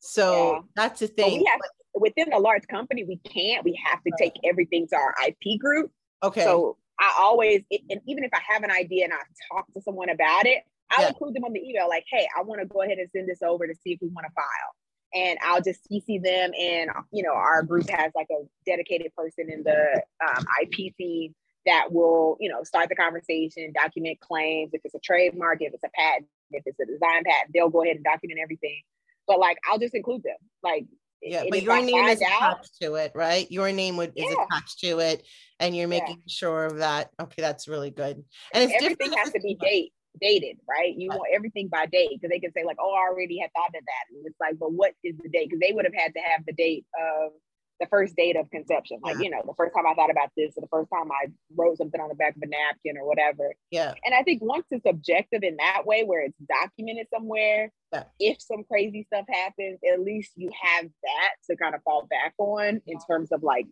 [0.00, 0.60] So Yeah.
[0.74, 1.44] that's the thing.
[1.46, 1.60] have
[1.94, 5.92] within a large company we can't we have to take everything to our ip group
[6.22, 6.44] Okay.
[6.44, 9.18] So I always, and even if I have an idea and I
[9.52, 11.08] talk to someone about it, I'll Yeah.
[11.08, 13.42] include them on the email, like, hey, I want to go ahead and send this
[13.42, 14.72] over to see if we want to file.
[15.14, 16.52] And I'll just CC them.
[16.58, 21.34] And, you know, our group has like a dedicated person in the um, IP team
[21.66, 24.70] that will, you know, start the conversation, document claims.
[24.72, 27.82] If it's a trademark, if it's a patent, if it's a design patent, they'll go
[27.82, 28.80] ahead and document everything.
[29.26, 30.36] But like, I'll just include them.
[30.62, 30.86] Like,
[31.22, 33.50] yeah, but your I name is out- attached to it, right?
[33.50, 35.24] Your name would is attached to it,
[35.60, 36.00] and you're Yeah.
[36.00, 37.10] making sure of that.
[37.20, 38.24] Okay, that's really good.
[38.52, 40.94] And it's everything has to be date dated, right?
[40.94, 41.16] You Right.
[41.18, 43.84] want everything by date because they can say like, "Oh, I already had thought of
[43.84, 46.20] that," and it's like, "But what is the date?" Because they would have had to
[46.20, 47.32] have the date of
[47.80, 49.22] the first date of conception, like uh-huh.
[49.24, 51.78] you know, the first time I thought about this, or the first time I wrote
[51.78, 53.54] something on the back of a napkin or whatever.
[53.70, 53.94] Yeah.
[54.04, 58.04] And I think once it's objective in that way, where it's documented somewhere, Yeah.
[58.20, 62.34] if some crazy stuff happens, at least you have that to kind of fall back
[62.38, 63.66] on in terms of like,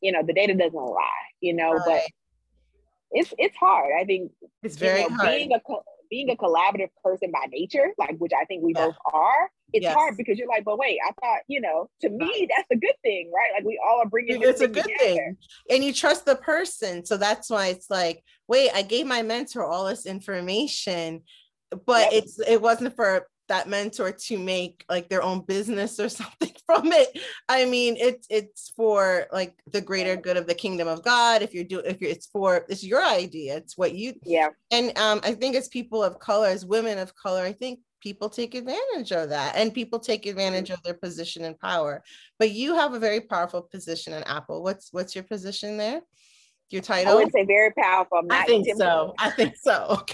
[0.00, 2.02] you know, the data doesn't lie, you know, but
[3.10, 3.90] it's it's hard.
[3.98, 5.28] I think It's you very know, hard.
[5.28, 5.60] being a
[6.10, 8.86] being a collaborative person by nature, like which I think we Yeah.
[8.86, 9.94] both are, it's Yes.
[9.94, 12.94] hard because you're like, but wait, I thought, you know, to me, that's a good
[13.02, 13.50] thing, right?
[13.54, 14.98] Like we all are bringing it's a good together.
[14.98, 15.36] thing
[15.70, 19.64] and you trust the person so that's why it's like wait i gave my mentor
[19.64, 21.22] all this information
[21.86, 26.52] but it's it wasn't for that mentor to make like their own business or something
[26.66, 27.18] from it.
[27.48, 31.42] I mean it's it's for like the greater good of the kingdom of god.
[31.42, 33.56] If you're doing if you're it's for it's your idea.
[33.56, 34.50] It's what you Yeah.
[34.70, 38.28] and um i think as people of color as women of color i think people
[38.28, 42.02] take advantage of that and people take advantage of their position and power.
[42.38, 44.62] But you have a very powerful position in apple.
[44.62, 46.02] What's what's your position there?
[46.70, 47.12] Your title?
[47.12, 48.20] I wouldn't say very powerful.
[48.30, 49.14] I think so.
[49.18, 50.04] I think so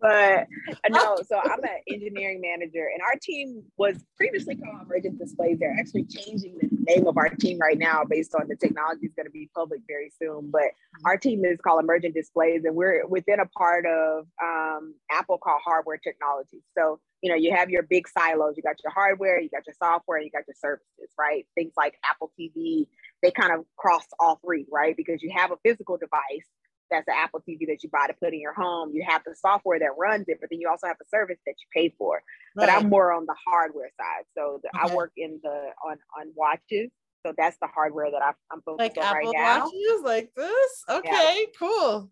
[0.00, 0.46] but
[0.90, 5.58] no, so I'm an engineering manager, and our team was previously called Emergent Displays.
[5.58, 9.12] They're actually changing the name of our team right now based on the technology is
[9.14, 10.50] going to be public very soon.
[10.50, 10.70] But
[11.04, 15.60] our team is called Emergent Displays, and we're within a part of um, Apple called
[15.64, 16.62] Hardware Technology.
[16.76, 18.54] So you know, you have your big silos.
[18.56, 21.46] You got your hardware, you got your software, you got your services, right?
[21.54, 22.86] Things like Apple TV,
[23.22, 24.96] they kind of cross all three, right?
[24.96, 26.46] Because you have a physical device
[26.90, 28.90] that's an Apple TV that you buy to put in your home.
[28.92, 31.54] You have the software that runs it, but then you also have the service that
[31.58, 32.22] you pay for.
[32.56, 34.24] But I'm more on the hardware side.
[34.36, 34.92] So the, Okay.
[34.92, 36.90] I work in the on on watches.
[37.26, 39.60] So that's the hardware that I, I'm focused like on apple right now.
[39.64, 42.10] watches like this okay cool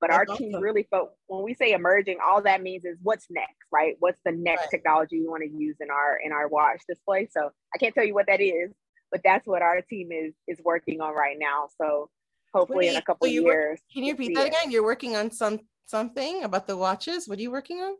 [0.00, 0.62] But That's our team awesome.
[0.62, 3.96] really fo- when we say emerging, all that means is what's next, right?
[4.00, 4.70] What's the next Right.
[4.70, 7.28] technology we want to use in our in our watch display?
[7.30, 8.72] So I can't tell you what that is,
[9.10, 11.68] but that's what our team is is working on right now.
[11.78, 12.08] So
[12.56, 13.80] hopefully in a couple you work- years.
[13.92, 14.48] can you repeat that it.
[14.48, 17.94] again you're working on some something about the watches what are you working on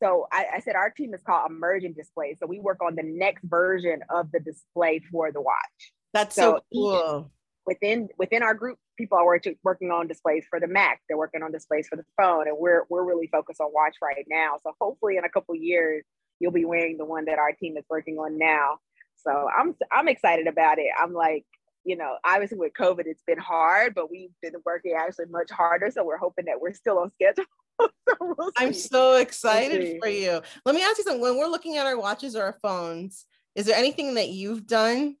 [0.00, 2.36] So I, I said our team is called Emerging Display.
[2.38, 5.80] So we work on the next version of the display for the watch.
[6.14, 7.32] that's so, So cool
[7.66, 11.00] Within within our group, people are working working on displays for the Mac.
[11.06, 14.24] They're working on displays for the phone, and we're we're really focused on watch right
[14.26, 14.50] now.
[14.62, 16.02] So hopefully, in a couple years,
[16.40, 18.78] you'll be wearing the one that our team is working on now.
[19.16, 20.90] So I'm I'm excited about it.
[20.98, 21.44] I'm like,
[21.88, 25.90] you know, obviously with COVID, it's been hard, but we've been working actually much harder.
[25.90, 27.44] So we're hoping that we're still on schedule.
[27.80, 27.88] so
[28.20, 29.98] we'll I'm so excited see.
[29.98, 30.42] for you.
[30.66, 31.22] Let me ask you something.
[31.22, 33.24] When we're looking at our watches or our phones,
[33.54, 35.16] is there anything that you've done,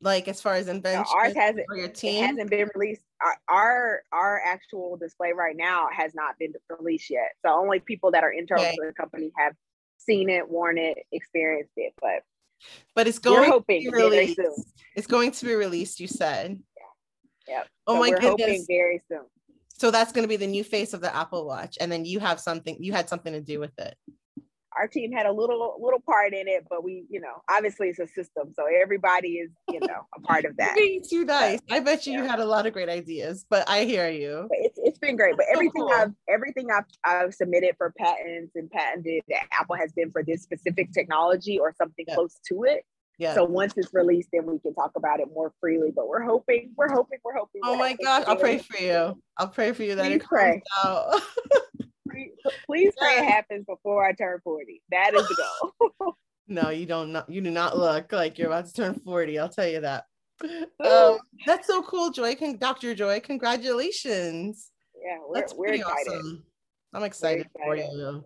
[0.00, 2.24] like as far as invention ours hasn't- for your team?
[2.26, 3.02] hasn't been released.
[3.22, 7.30] Our, our our actual display right now has not been released yet.
[7.46, 8.74] So only people that are internal Okay.
[8.74, 9.54] to the company have
[9.98, 11.94] seen it, worn it, experienced it.
[12.00, 12.22] But
[12.94, 14.36] But it's going to be released.
[14.36, 14.64] soon.
[14.96, 16.00] It's going to be released.
[16.00, 16.60] You said.
[17.46, 17.66] Yep.
[17.86, 18.66] Oh So my goodness.
[18.68, 19.22] very soon.
[19.78, 22.18] So that's going to be the new face of the Apple Watch, and then you
[22.20, 22.76] have something.
[22.80, 23.96] You had something to do with it.
[24.78, 27.98] Our team had a little little part in it, but we, you know, obviously it's
[27.98, 30.76] a system, so everybody is, you know, a part of that.
[30.76, 31.58] Being too nice.
[31.70, 34.46] I bet you, you had a lot of great ideas, but I hear you.
[34.48, 35.36] But it's, it's been great.
[35.36, 35.92] But That's so everything cool.
[35.92, 40.42] I've everything I've I've submitted for patents and patented that Apple has been for this
[40.42, 42.14] specific technology or something Yeah.
[42.14, 42.84] close to it.
[43.18, 43.34] Yeah.
[43.34, 45.90] So once it's released, then we can talk about it more freely.
[45.94, 47.62] But we're hoping, we're hoping, we're hoping.
[47.64, 49.20] oh my gosh, I'll pray for you.
[49.38, 50.62] I'll pray for you that it Please pray.
[50.82, 51.22] comes out.
[52.66, 54.82] Please, pray it happens before I turn 40.
[54.90, 55.46] That is the
[56.00, 56.16] goal.
[56.48, 57.12] no, you don't.
[57.12, 59.38] Not, you do not look like you're about to turn forty.
[59.38, 60.04] I'll tell you that.
[60.84, 62.34] Um, that's so cool, Joy.
[62.36, 62.94] Con- Dr.
[62.94, 64.70] Joy, congratulations.
[65.02, 66.08] yeah, we're, That's we're excited.
[66.08, 66.44] awesome.
[66.94, 67.96] I'm excited, for excited.
[67.98, 68.24] you.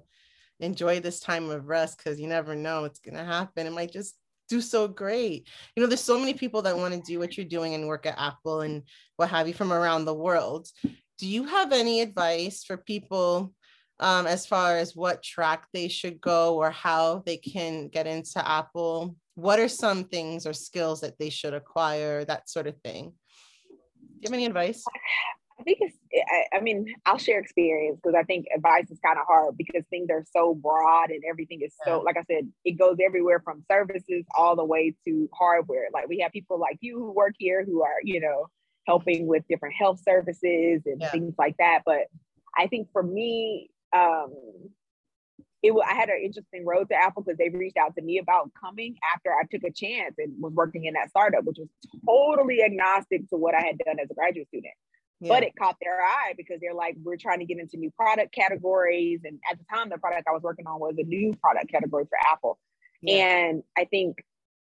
[0.60, 3.66] Enjoy this time of rest because you never know what's gonna happen.
[3.66, 4.14] It might just
[4.48, 5.48] do so great.
[5.74, 8.06] You know, there's so many people that want to do what you're doing and work
[8.06, 8.82] at Apple and
[9.16, 10.68] what have you from around the world.
[11.18, 13.54] Do you have any advice for people
[14.02, 18.46] um, as far as what track they should go or how they can get into
[18.46, 19.16] Apple?
[19.36, 23.12] What are some things or skills that they should acquire, that sort of thing?
[23.70, 24.84] Do you have any advice?
[25.58, 29.18] I think it's, I, I mean, I'll share experience because I think advice is kind
[29.18, 32.72] of hard because things are so broad and everything is so, like I said, it
[32.72, 35.86] goes everywhere from services all the way to hardware.
[35.94, 38.46] Like we have people like you who work here who are, you know,
[38.88, 41.10] helping with different health services and Yeah.
[41.10, 41.82] things like that.
[41.86, 42.08] But
[42.58, 44.32] I think for me, um,
[45.62, 48.50] it I had an interesting road to Apple because they reached out to me about
[48.60, 51.68] coming after I took a chance and was working in that startup, which was
[52.06, 54.74] totally agnostic to what I had done as a graduate student
[55.28, 58.34] but it caught their eye because they're like, we're trying to get into new product
[58.34, 59.20] categories.
[59.24, 62.04] And at the time, the product I was working on was a new product category
[62.04, 62.58] for Apple.
[63.00, 63.24] Yeah.
[63.24, 64.18] And I think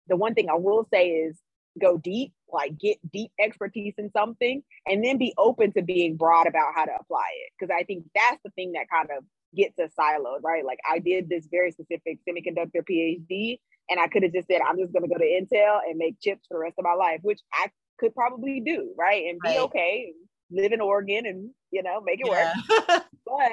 [0.08, 1.38] the one thing I will say is
[1.80, 6.48] go deep, like get deep expertise in something, and then be open to being broad
[6.48, 7.52] about how to apply it.
[7.58, 9.24] Because I think that's the thing that kind of
[9.56, 10.66] gets us siloed, right?
[10.66, 13.60] Like I did this very specific semiconductor PhD,
[13.90, 16.20] and I could have just said, I'm just going to go to Intel and make
[16.22, 19.26] chips for the rest of my life, which I could probably do, right?
[19.26, 19.60] And be Right.
[19.60, 20.14] okay,
[20.52, 23.52] live in Oregon and, you know, make it work but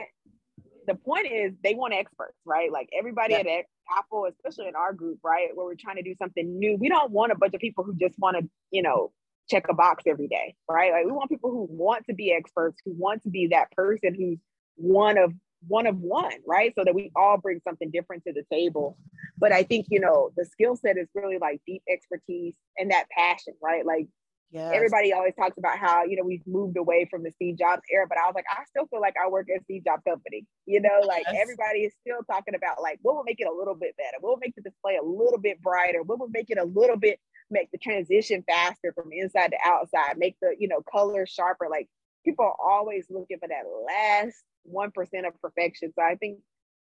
[0.91, 2.71] the point is they want experts, right?
[2.73, 3.41] Like everybody Yeah.
[3.41, 3.65] at
[3.97, 6.77] Apple, especially in our group, right, where we're trying to do something new.
[6.77, 9.13] We don't want a bunch of people who just want to, you know,
[9.49, 10.93] check a box every day, right?
[10.93, 14.15] Like we want people who want to be experts, who want to be that person
[14.15, 14.39] who's
[14.77, 15.33] one of
[15.69, 16.73] one of one, right?
[16.75, 18.97] So that we all bring something different to the table.
[19.39, 23.09] But I think, you know, the skill set is really like deep expertise and that
[23.11, 23.85] passion, right?
[23.85, 24.09] Like
[24.51, 24.75] Yes.
[24.75, 28.07] everybody always talks about how you know we've moved away from the Steve Jobs era,
[28.09, 30.47] but I was like, I still feel like I work at Steve Jobs company.
[30.67, 31.43] You know, like Yes.
[31.43, 34.31] everybody is still talking about like what will make it a little bit better, what
[34.31, 37.21] will make the display a little bit brighter, what will make it a little bit
[37.51, 41.69] make the transition faster from inside to outside, make the you know color sharper.
[41.71, 41.89] Like
[42.25, 45.93] people are always looking for that last one percent of perfection.
[45.97, 46.39] So I think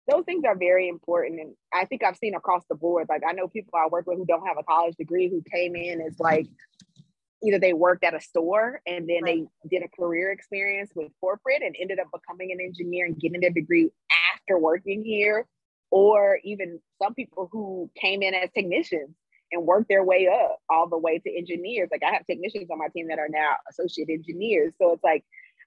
[0.09, 3.07] those things are very important, and I think I've seen across the board.
[3.09, 5.75] Like I know people I work with who don't have a college degree who came
[5.75, 6.47] in as like
[7.45, 11.61] either they worked at a store and then they did a career experience with corporate
[11.61, 13.89] and ended up becoming an engineer and getting their degree
[14.33, 15.45] after working here
[15.91, 19.15] or even some people who came in as technicians
[19.51, 21.89] and worked their way up all the way to engineers.
[21.91, 24.73] Like i have technicians on my team that are now associate engineers.
[24.81, 25.23] So it's like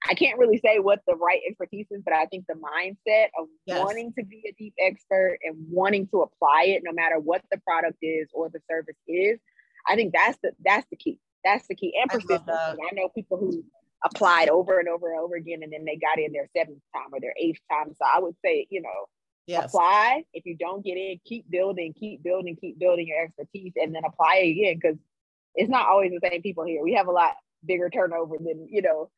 [0.09, 3.47] i can't really say what the right expertise is but i think the mindset of
[3.65, 3.79] Yes.
[3.79, 7.57] wanting to be a deep expert and wanting to apply it no matter what the
[7.59, 9.39] product is or the service is
[9.87, 12.47] i think that's the that's the key that's the key and I persistence.
[12.47, 13.63] And I know people who
[14.03, 17.13] applied over and over and over again, and then they got in their seventh time
[17.13, 17.89] or their eighth time.
[17.89, 19.07] So I would say, you know,
[19.47, 19.65] yes.
[19.65, 20.23] apply.
[20.33, 24.03] If you don't get in, keep building, keep building, keep building your expertise, and then
[24.05, 24.97] apply again because
[25.55, 26.81] it's not always the same people here.
[26.83, 27.33] We have a lot
[27.65, 29.09] bigger turnover than you know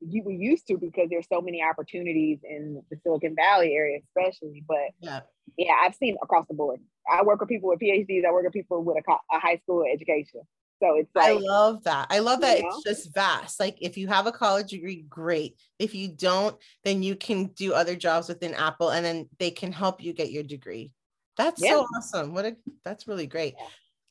[0.00, 4.62] you we used to because there's so many opportunities in the Silicon Valley area, especially.
[4.66, 5.20] But Yeah.
[5.56, 6.80] yeah, I've seen across the board.
[7.10, 8.24] I work with people with PhDs.
[8.24, 10.42] I work with people with a, a high school education.
[10.80, 12.06] So it's I love that.
[12.10, 13.58] I love that it's just vast.
[13.58, 15.56] Like if you have a college degree, great.
[15.78, 19.72] If you don't, then you can do other jobs within Apple and then they can
[19.72, 20.92] help you get your degree.
[21.36, 21.70] That's Yeah.
[21.72, 22.34] so awesome.
[22.34, 23.54] What a that's really great.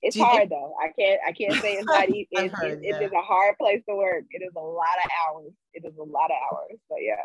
[0.02, 0.76] It's Do think- hard though.
[0.82, 1.20] I can't.
[1.26, 2.28] I can't say it's not easy.
[2.32, 3.00] It- it yeah.
[3.00, 4.26] is a hard place to work.
[4.32, 5.52] It is a lot of hours.
[5.74, 6.78] It is a lot of hours.
[6.90, 7.16] But yeah,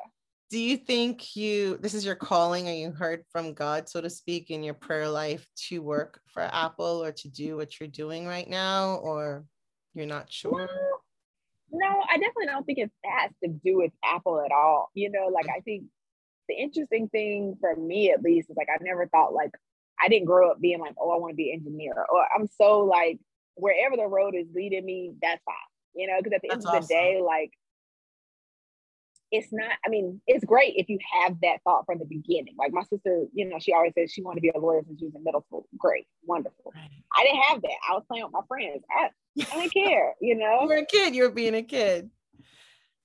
[0.53, 4.11] Do you think you this is your calling or you heard from God, so to
[4.11, 8.27] speak, in your prayer life to work for Apple or to do what you're doing
[8.27, 9.47] right now, or
[9.95, 10.69] you're not sure?
[11.73, 14.91] no, I definitely don't think it has to do with Apple at all.
[14.93, 15.85] You know, like I think
[16.51, 19.55] the interesting thing for me, at least, is like I never thought like
[20.03, 22.47] I didn't grow up being like, oh, I want to be an engineer, or I'm
[22.61, 23.19] so like
[23.55, 25.55] wherever the road is leading me, that's fine.
[25.95, 27.53] You know, because at the That's end of the day, like
[29.33, 32.73] it's not i mean it's great if you have that thought from the beginning like
[32.73, 35.07] my sister you know she always says she wanted to be a lawyer since she
[35.07, 36.73] was in middle school great wonderful
[37.17, 39.09] i didn't have that i was playing with my friends i,
[39.53, 40.61] I didn't care you know.
[40.63, 42.11] You were a kid, you were being a kid.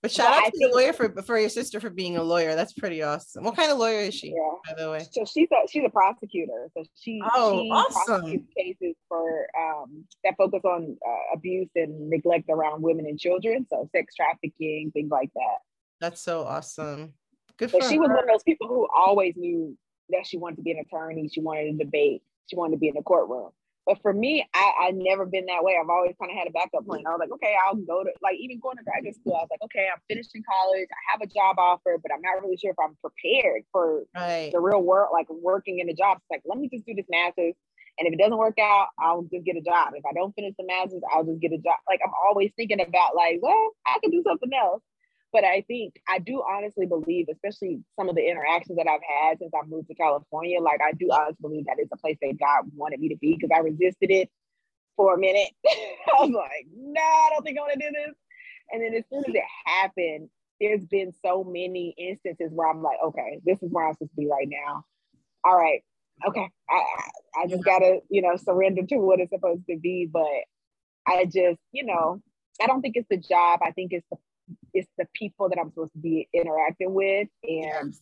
[0.03, 2.23] But shout But out I to the lawyer for for your sister for being a
[2.23, 2.53] lawyer.
[2.55, 3.43] That's pretty awesome.
[3.43, 5.07] What kind of lawyer is she, yeah by the way?
[5.11, 8.47] so she's a she's a prosecutor so she Oh, she awesome.
[8.55, 13.89] cases for um that focus on uh, abuse and neglect around women and children so
[13.91, 15.57] sex trafficking things like that
[15.99, 17.13] That's so awesome.
[17.57, 19.75] Good for she was one of those people who always knew
[20.09, 21.29] that she wanted to be an attorney.
[21.33, 22.21] She wanted to debate.
[22.49, 23.49] She wanted to be in the courtroom.
[23.87, 25.77] But for me, I, I never been that way.
[25.81, 27.07] I've always kind of had a backup plan.
[27.07, 29.35] I was like, okay, I'll go to like even going to graduate school.
[29.35, 30.89] I was like, okay, I'm finishing college.
[30.91, 34.51] I have a job offer, but I'm not really sure if I'm prepared for Right.
[34.51, 36.17] the real world, like working in a job.
[36.19, 37.55] It's like, let me just do this master's.
[37.97, 39.93] And if it doesn't work out, I'll just get a job.
[39.95, 41.79] If I don't finish the master's, I'll just get a job.
[41.87, 44.83] Like I'm always thinking about like, well, I could do something else.
[45.37, 49.37] But I think I do honestly believe, especially some of the interactions that I've had
[49.37, 52.39] since I moved to California, like I do honestly believe that it's a place that
[52.39, 54.31] God wanted me to be because I resisted it
[54.95, 55.49] for a minute.
[55.67, 58.15] I was like, no, I don't think I want to do this.
[58.71, 62.97] And then as soon as it happened, there's been so many instances where I'm like,
[63.05, 64.85] okay, this is where I'm supposed to be right now.
[65.45, 65.83] All right,
[66.27, 70.09] okay, I I, I just gotta you know surrender to what it's supposed to be.
[70.11, 70.25] But
[71.05, 72.23] I just you know
[72.59, 73.59] I don't think it's the job.
[73.63, 74.17] I think it's the
[74.77, 78.01] it's the people that I'm supposed to be interacting with, and Yes.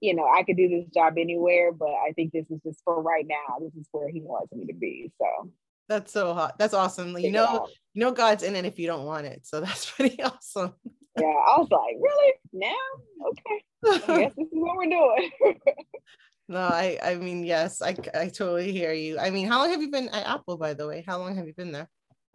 [0.00, 3.02] you know I could do this job anywhere, but I think this is just for
[3.02, 3.58] right now.
[3.60, 5.12] This is where He wants me to be.
[5.20, 5.50] So
[5.88, 6.58] That's so hot.
[6.58, 7.16] That's awesome.
[7.18, 9.46] You know, you know God's in it if you don't want it.
[9.46, 10.74] So that's pretty awesome.
[11.18, 13.28] yeah, I was like, really now?
[13.28, 13.64] Okay,
[14.12, 15.30] I guess this is what we're doing.
[16.48, 19.18] no, I I mean, yes, I I totally hear you.
[19.18, 21.04] I mean, how long have you been at Apple, by the way?
[21.06, 21.88] How long have you been there?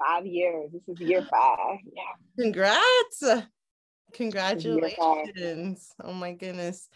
[0.03, 0.71] five years.
[0.73, 1.77] This is year five.
[1.85, 2.01] Yeah.
[2.43, 3.23] Congrats.
[4.13, 5.93] Congratulations.
[6.03, 6.89] Oh my goodness.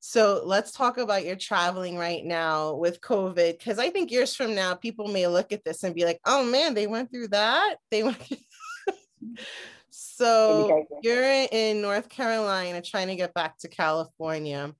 [0.00, 3.56] So let's talk about your traveling right now with COVID.
[3.56, 6.44] Because I think years from now, people may look at this and be like, oh
[6.44, 7.76] man, they went through that.
[7.90, 8.18] They went
[9.90, 14.74] so you're in North Carolina trying to get back to California.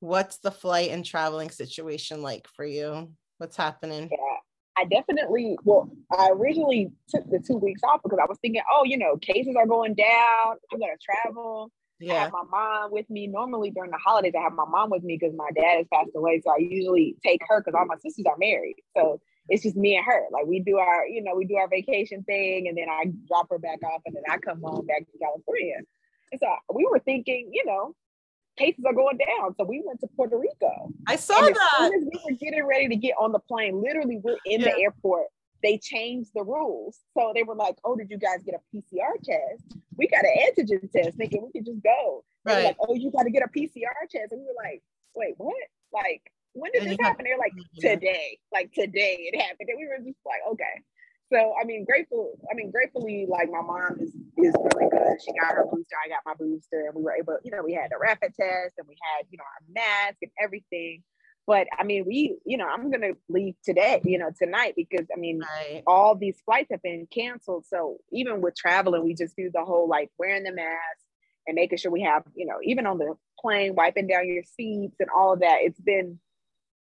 [0.00, 3.10] what's the flight and traveling situation like for you?
[3.38, 4.10] What's happening?
[4.12, 4.35] Yeah.
[4.76, 8.84] I definitely, well, I originally took the two weeks off because I was thinking, oh,
[8.84, 10.56] you know, cases are going down.
[10.72, 11.70] I'm going to travel.
[12.00, 12.20] I Yeah.
[12.24, 13.26] have my mom with me.
[13.26, 16.10] Normally during the holidays, I have my mom with me because my dad has passed
[16.14, 16.40] away.
[16.44, 18.76] So I usually take her because all my sisters are married.
[18.96, 20.24] So it's just me and her.
[20.30, 23.48] Like we do our, you know, we do our vacation thing and then I drop
[23.50, 25.76] her back off and then I come home back to California.
[26.32, 27.94] And so we were thinking, you know,
[28.56, 29.54] cases are going down.
[29.56, 30.90] So we went to Puerto Rico.
[31.06, 31.70] I saw And as that.
[31.78, 34.72] soon as we were getting ready to get on the plane, literally we're in Yeah.
[34.74, 35.26] the airport.
[35.62, 37.00] They changed the rules.
[37.16, 39.62] So they were like, oh, did you guys get a PCR test?
[39.96, 42.24] We got an antigen test, thinking we could just go.
[42.44, 42.64] They Right.
[42.64, 44.32] like, oh, you got to get a PCR test.
[44.32, 44.82] And we were like,
[45.14, 45.54] wait, what?
[45.92, 47.24] Like, when did And this happen?
[47.24, 47.94] They're like, Yeah.
[47.94, 48.38] today.
[48.52, 49.68] Like today it happened.
[49.68, 50.82] And we were just like, okay.
[51.32, 52.38] So I mean, grateful.
[52.50, 55.18] I mean, gratefully, like my mom is is really good.
[55.24, 55.96] She got her booster.
[56.04, 57.38] I got my booster, and we were able.
[57.42, 60.30] You know, we had the rapid test, and we had you know our mask and
[60.40, 61.02] everything.
[61.46, 64.00] But I mean, we, you know, I'm gonna leave today.
[64.04, 65.82] You know, tonight because I mean, Right.
[65.86, 67.66] all these flights have been canceled.
[67.66, 71.06] So even with traveling, we just do the whole like wearing the mask
[71.46, 74.96] and making sure we have, you know, even on the plane, wiping down your seats
[75.00, 75.58] and all of that.
[75.60, 76.18] It's been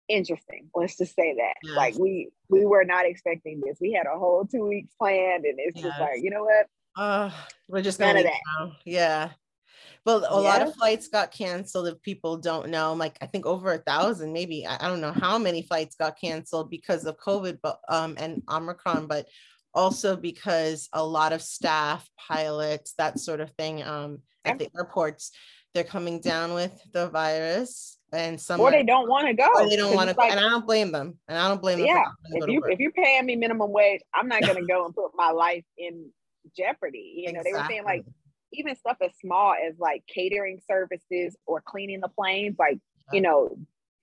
[0.09, 0.69] interesting.
[0.75, 1.55] Let's just say that.
[1.63, 1.77] Yes.
[1.77, 3.79] Like we we were not expecting this.
[3.81, 6.67] We had a whole two weeks planned, and it's just like, you know what?
[6.97, 7.31] Uh,
[7.69, 8.73] we're just None gonna of now.
[8.85, 9.31] Yeah.
[10.05, 11.89] Well, a lot of flights got canceled.
[11.89, 15.13] If people don't know, like I think over a thousand, maybe I, I don't know
[15.13, 19.27] how many flights got canceled because of COVID, but um and Omicron, but
[19.75, 25.31] also because a lot of staff, pilots, that sort of thing, um, at the airports,
[25.75, 29.49] they're coming down with the virus, and some Or they don't want to go.
[29.55, 31.79] or they don't want to like, and I don't blame them, and I don't blame
[31.79, 31.87] them.
[31.87, 34.41] yeah, not wanting to go if you if you're paying me minimum wage, I'm not
[34.47, 36.11] gonna go and put my life in
[36.57, 37.15] jeopardy.
[37.27, 38.05] You know, they were saying like
[38.53, 42.79] even stuff as small as like catering services or cleaning the planes, like
[43.13, 43.57] you know,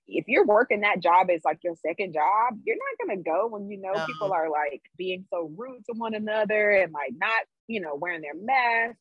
[0.08, 3.70] if you're working that job as like your second job, you're not gonna go when
[3.70, 4.06] you know No.
[4.06, 8.22] people are like being so rude to one another and like not, you know, wearing
[8.22, 8.98] their mask.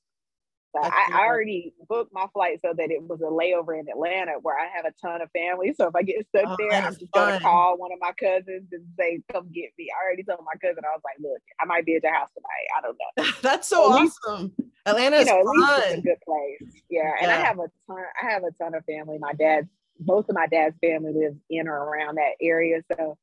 [0.75, 4.33] So I, I already booked my flight so that it was a layover in Atlanta
[4.43, 5.73] where I have a ton of family.
[5.79, 8.69] So if I get stuck Oh, there, I'm just gonna call one of my cousins
[8.73, 11.65] and say, "Come get me." I already told my cousin I was like, "Look, I
[11.65, 12.67] might be at your house tonight.
[12.77, 14.53] I don't know." That's so awesome.
[14.87, 16.83] Atlanta you is know, at least it's a good place.
[16.91, 18.05] Yeah, and I have a ton.
[18.21, 19.19] I have a ton of family.
[19.19, 19.69] My dad's
[20.05, 23.17] most of my dad's family lives in or around that area, so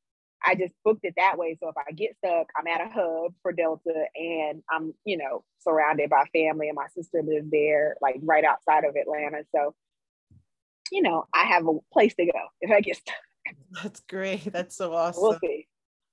[0.46, 1.56] I just booked it that way.
[1.60, 5.44] So if I get stuck, I'm at a hub for Delta, and I'm, you know,
[5.60, 9.44] surrounded by family, and my sister lives there, like right outside of Atlanta.
[9.54, 9.74] So,
[10.90, 13.14] you know, I have a place to go if I get stuck.
[13.82, 14.44] That's great.
[14.52, 15.22] That's so awesome.
[15.22, 15.66] We'll see.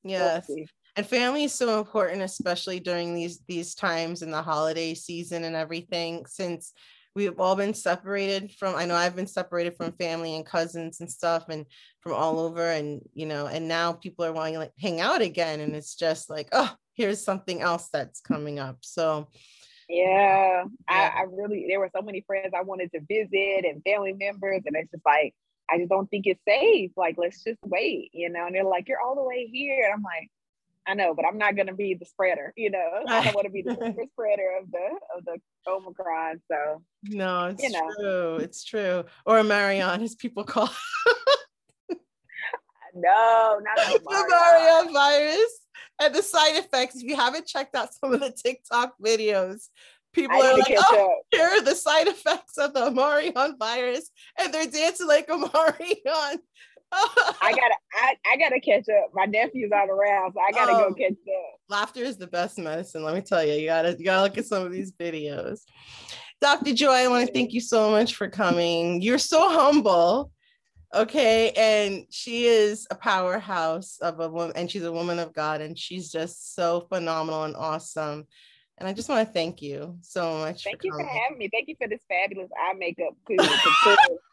[0.03, 0.45] yes.
[0.47, 0.67] We'll see.
[0.95, 5.55] and family is so important especially during these these times in the holiday season and
[5.55, 6.73] everything since
[7.15, 11.11] we've all been separated from i know i've been separated from family and cousins and
[11.11, 11.65] stuff and
[12.01, 15.21] from all over and you know and now people are wanting to like hang out
[15.21, 19.27] again and it's just like oh here's something else that's coming up so
[19.87, 21.11] Yeah, Yeah.
[21.15, 24.61] I, I really there were so many friends I wanted to visit and family members,
[24.65, 25.33] and it's just like
[25.71, 26.91] I just don't think it's safe.
[26.95, 28.45] Like, let's just wait, you know.
[28.45, 30.29] And they're like, "You're all the way here," and I'm like,
[30.87, 32.89] "I know, but I'm not gonna be the spreader, you know.
[33.07, 33.73] I don't want to be the
[34.11, 35.37] spreader of the of the
[35.69, 37.89] Omicron." So no it's You know.
[37.97, 40.69] true it's true or marion as people call
[42.95, 45.59] no, not the Mario virus
[46.01, 46.95] and the side effects.
[46.97, 49.67] If you haven't checked out some of the TikTok videos,
[50.13, 51.19] people I are like, oh, up.
[51.31, 54.09] here are the side effects of the Marion virus,
[54.39, 56.39] and they're dancing like a Marion.
[56.91, 59.11] I gotta, I, I gotta catch up.
[59.13, 60.89] My nephew's not around, so I gotta Oh.
[60.89, 61.59] go catch up.
[61.69, 63.03] Laughter is the best medicine.
[63.03, 65.61] Let me tell you, you gotta you gotta look at some of these videos.
[66.41, 66.73] Dr.
[66.73, 69.01] Joy, I want to thank you so much for coming.
[69.01, 70.31] You're so humble.
[70.93, 71.51] Okay.
[71.51, 75.77] And she is a powerhouse of a woman, and she's a woman of God, and
[75.77, 78.25] she's just so phenomenal and awesome.
[78.77, 80.63] And I just want to thank you so much.
[80.63, 81.49] Thank for you for having me.
[81.51, 83.37] Thank you for this fabulous eye makeup too.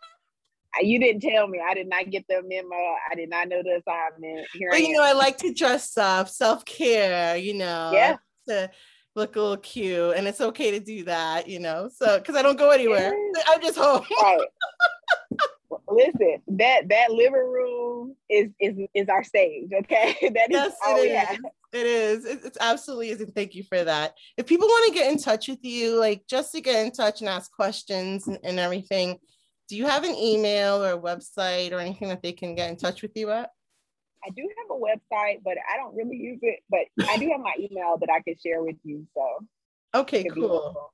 [0.80, 1.60] You didn't tell me.
[1.64, 2.76] I did not get the memo.
[3.10, 4.46] I did not know the assignment.
[4.54, 8.16] Here you know, I like to dress up, self care, you know, Yeah.
[8.48, 8.70] to
[9.14, 10.14] look a little cute.
[10.16, 13.42] And it's okay to do that, you know, so because I don't go anywhere, Yeah.
[13.48, 14.04] I'm just home.
[14.22, 14.40] right.
[15.88, 19.70] Listen, that that living room is is is our stage.
[19.72, 21.18] Okay, that is Yes, all it we is.
[21.18, 21.38] have.
[21.72, 22.24] It is.
[22.24, 23.20] It- It's absolutely is.
[23.20, 24.14] And thank you for that.
[24.36, 27.20] If people want to get in touch with you, like just to get in touch
[27.20, 29.18] and ask questions and, and everything,
[29.68, 32.76] do you have an email or a website or anything that they can get in
[32.76, 33.50] touch with you at?
[34.24, 36.60] I do have a website, but I don't really use it.
[36.68, 39.06] But I do have my email that I can share with you.
[39.14, 39.46] So
[39.94, 40.92] Okay, it could be cool.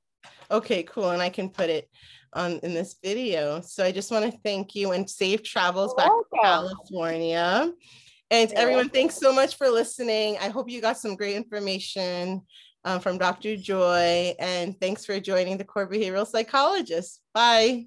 [0.51, 1.11] Okay, cool.
[1.11, 1.89] And I can put it
[2.35, 3.61] on in this video.
[3.61, 7.73] So I just want to thank you and safe travels back to California.
[8.31, 8.91] And You're everyone, welcome.
[8.91, 10.39] thanks so much for listening.
[10.41, 12.43] I hope you got some great information
[12.85, 13.57] um, from Dr.
[13.57, 14.35] Joy.
[14.39, 17.21] And thanks for joining the Core Behavioral Psychologist.
[17.35, 17.87] Bye.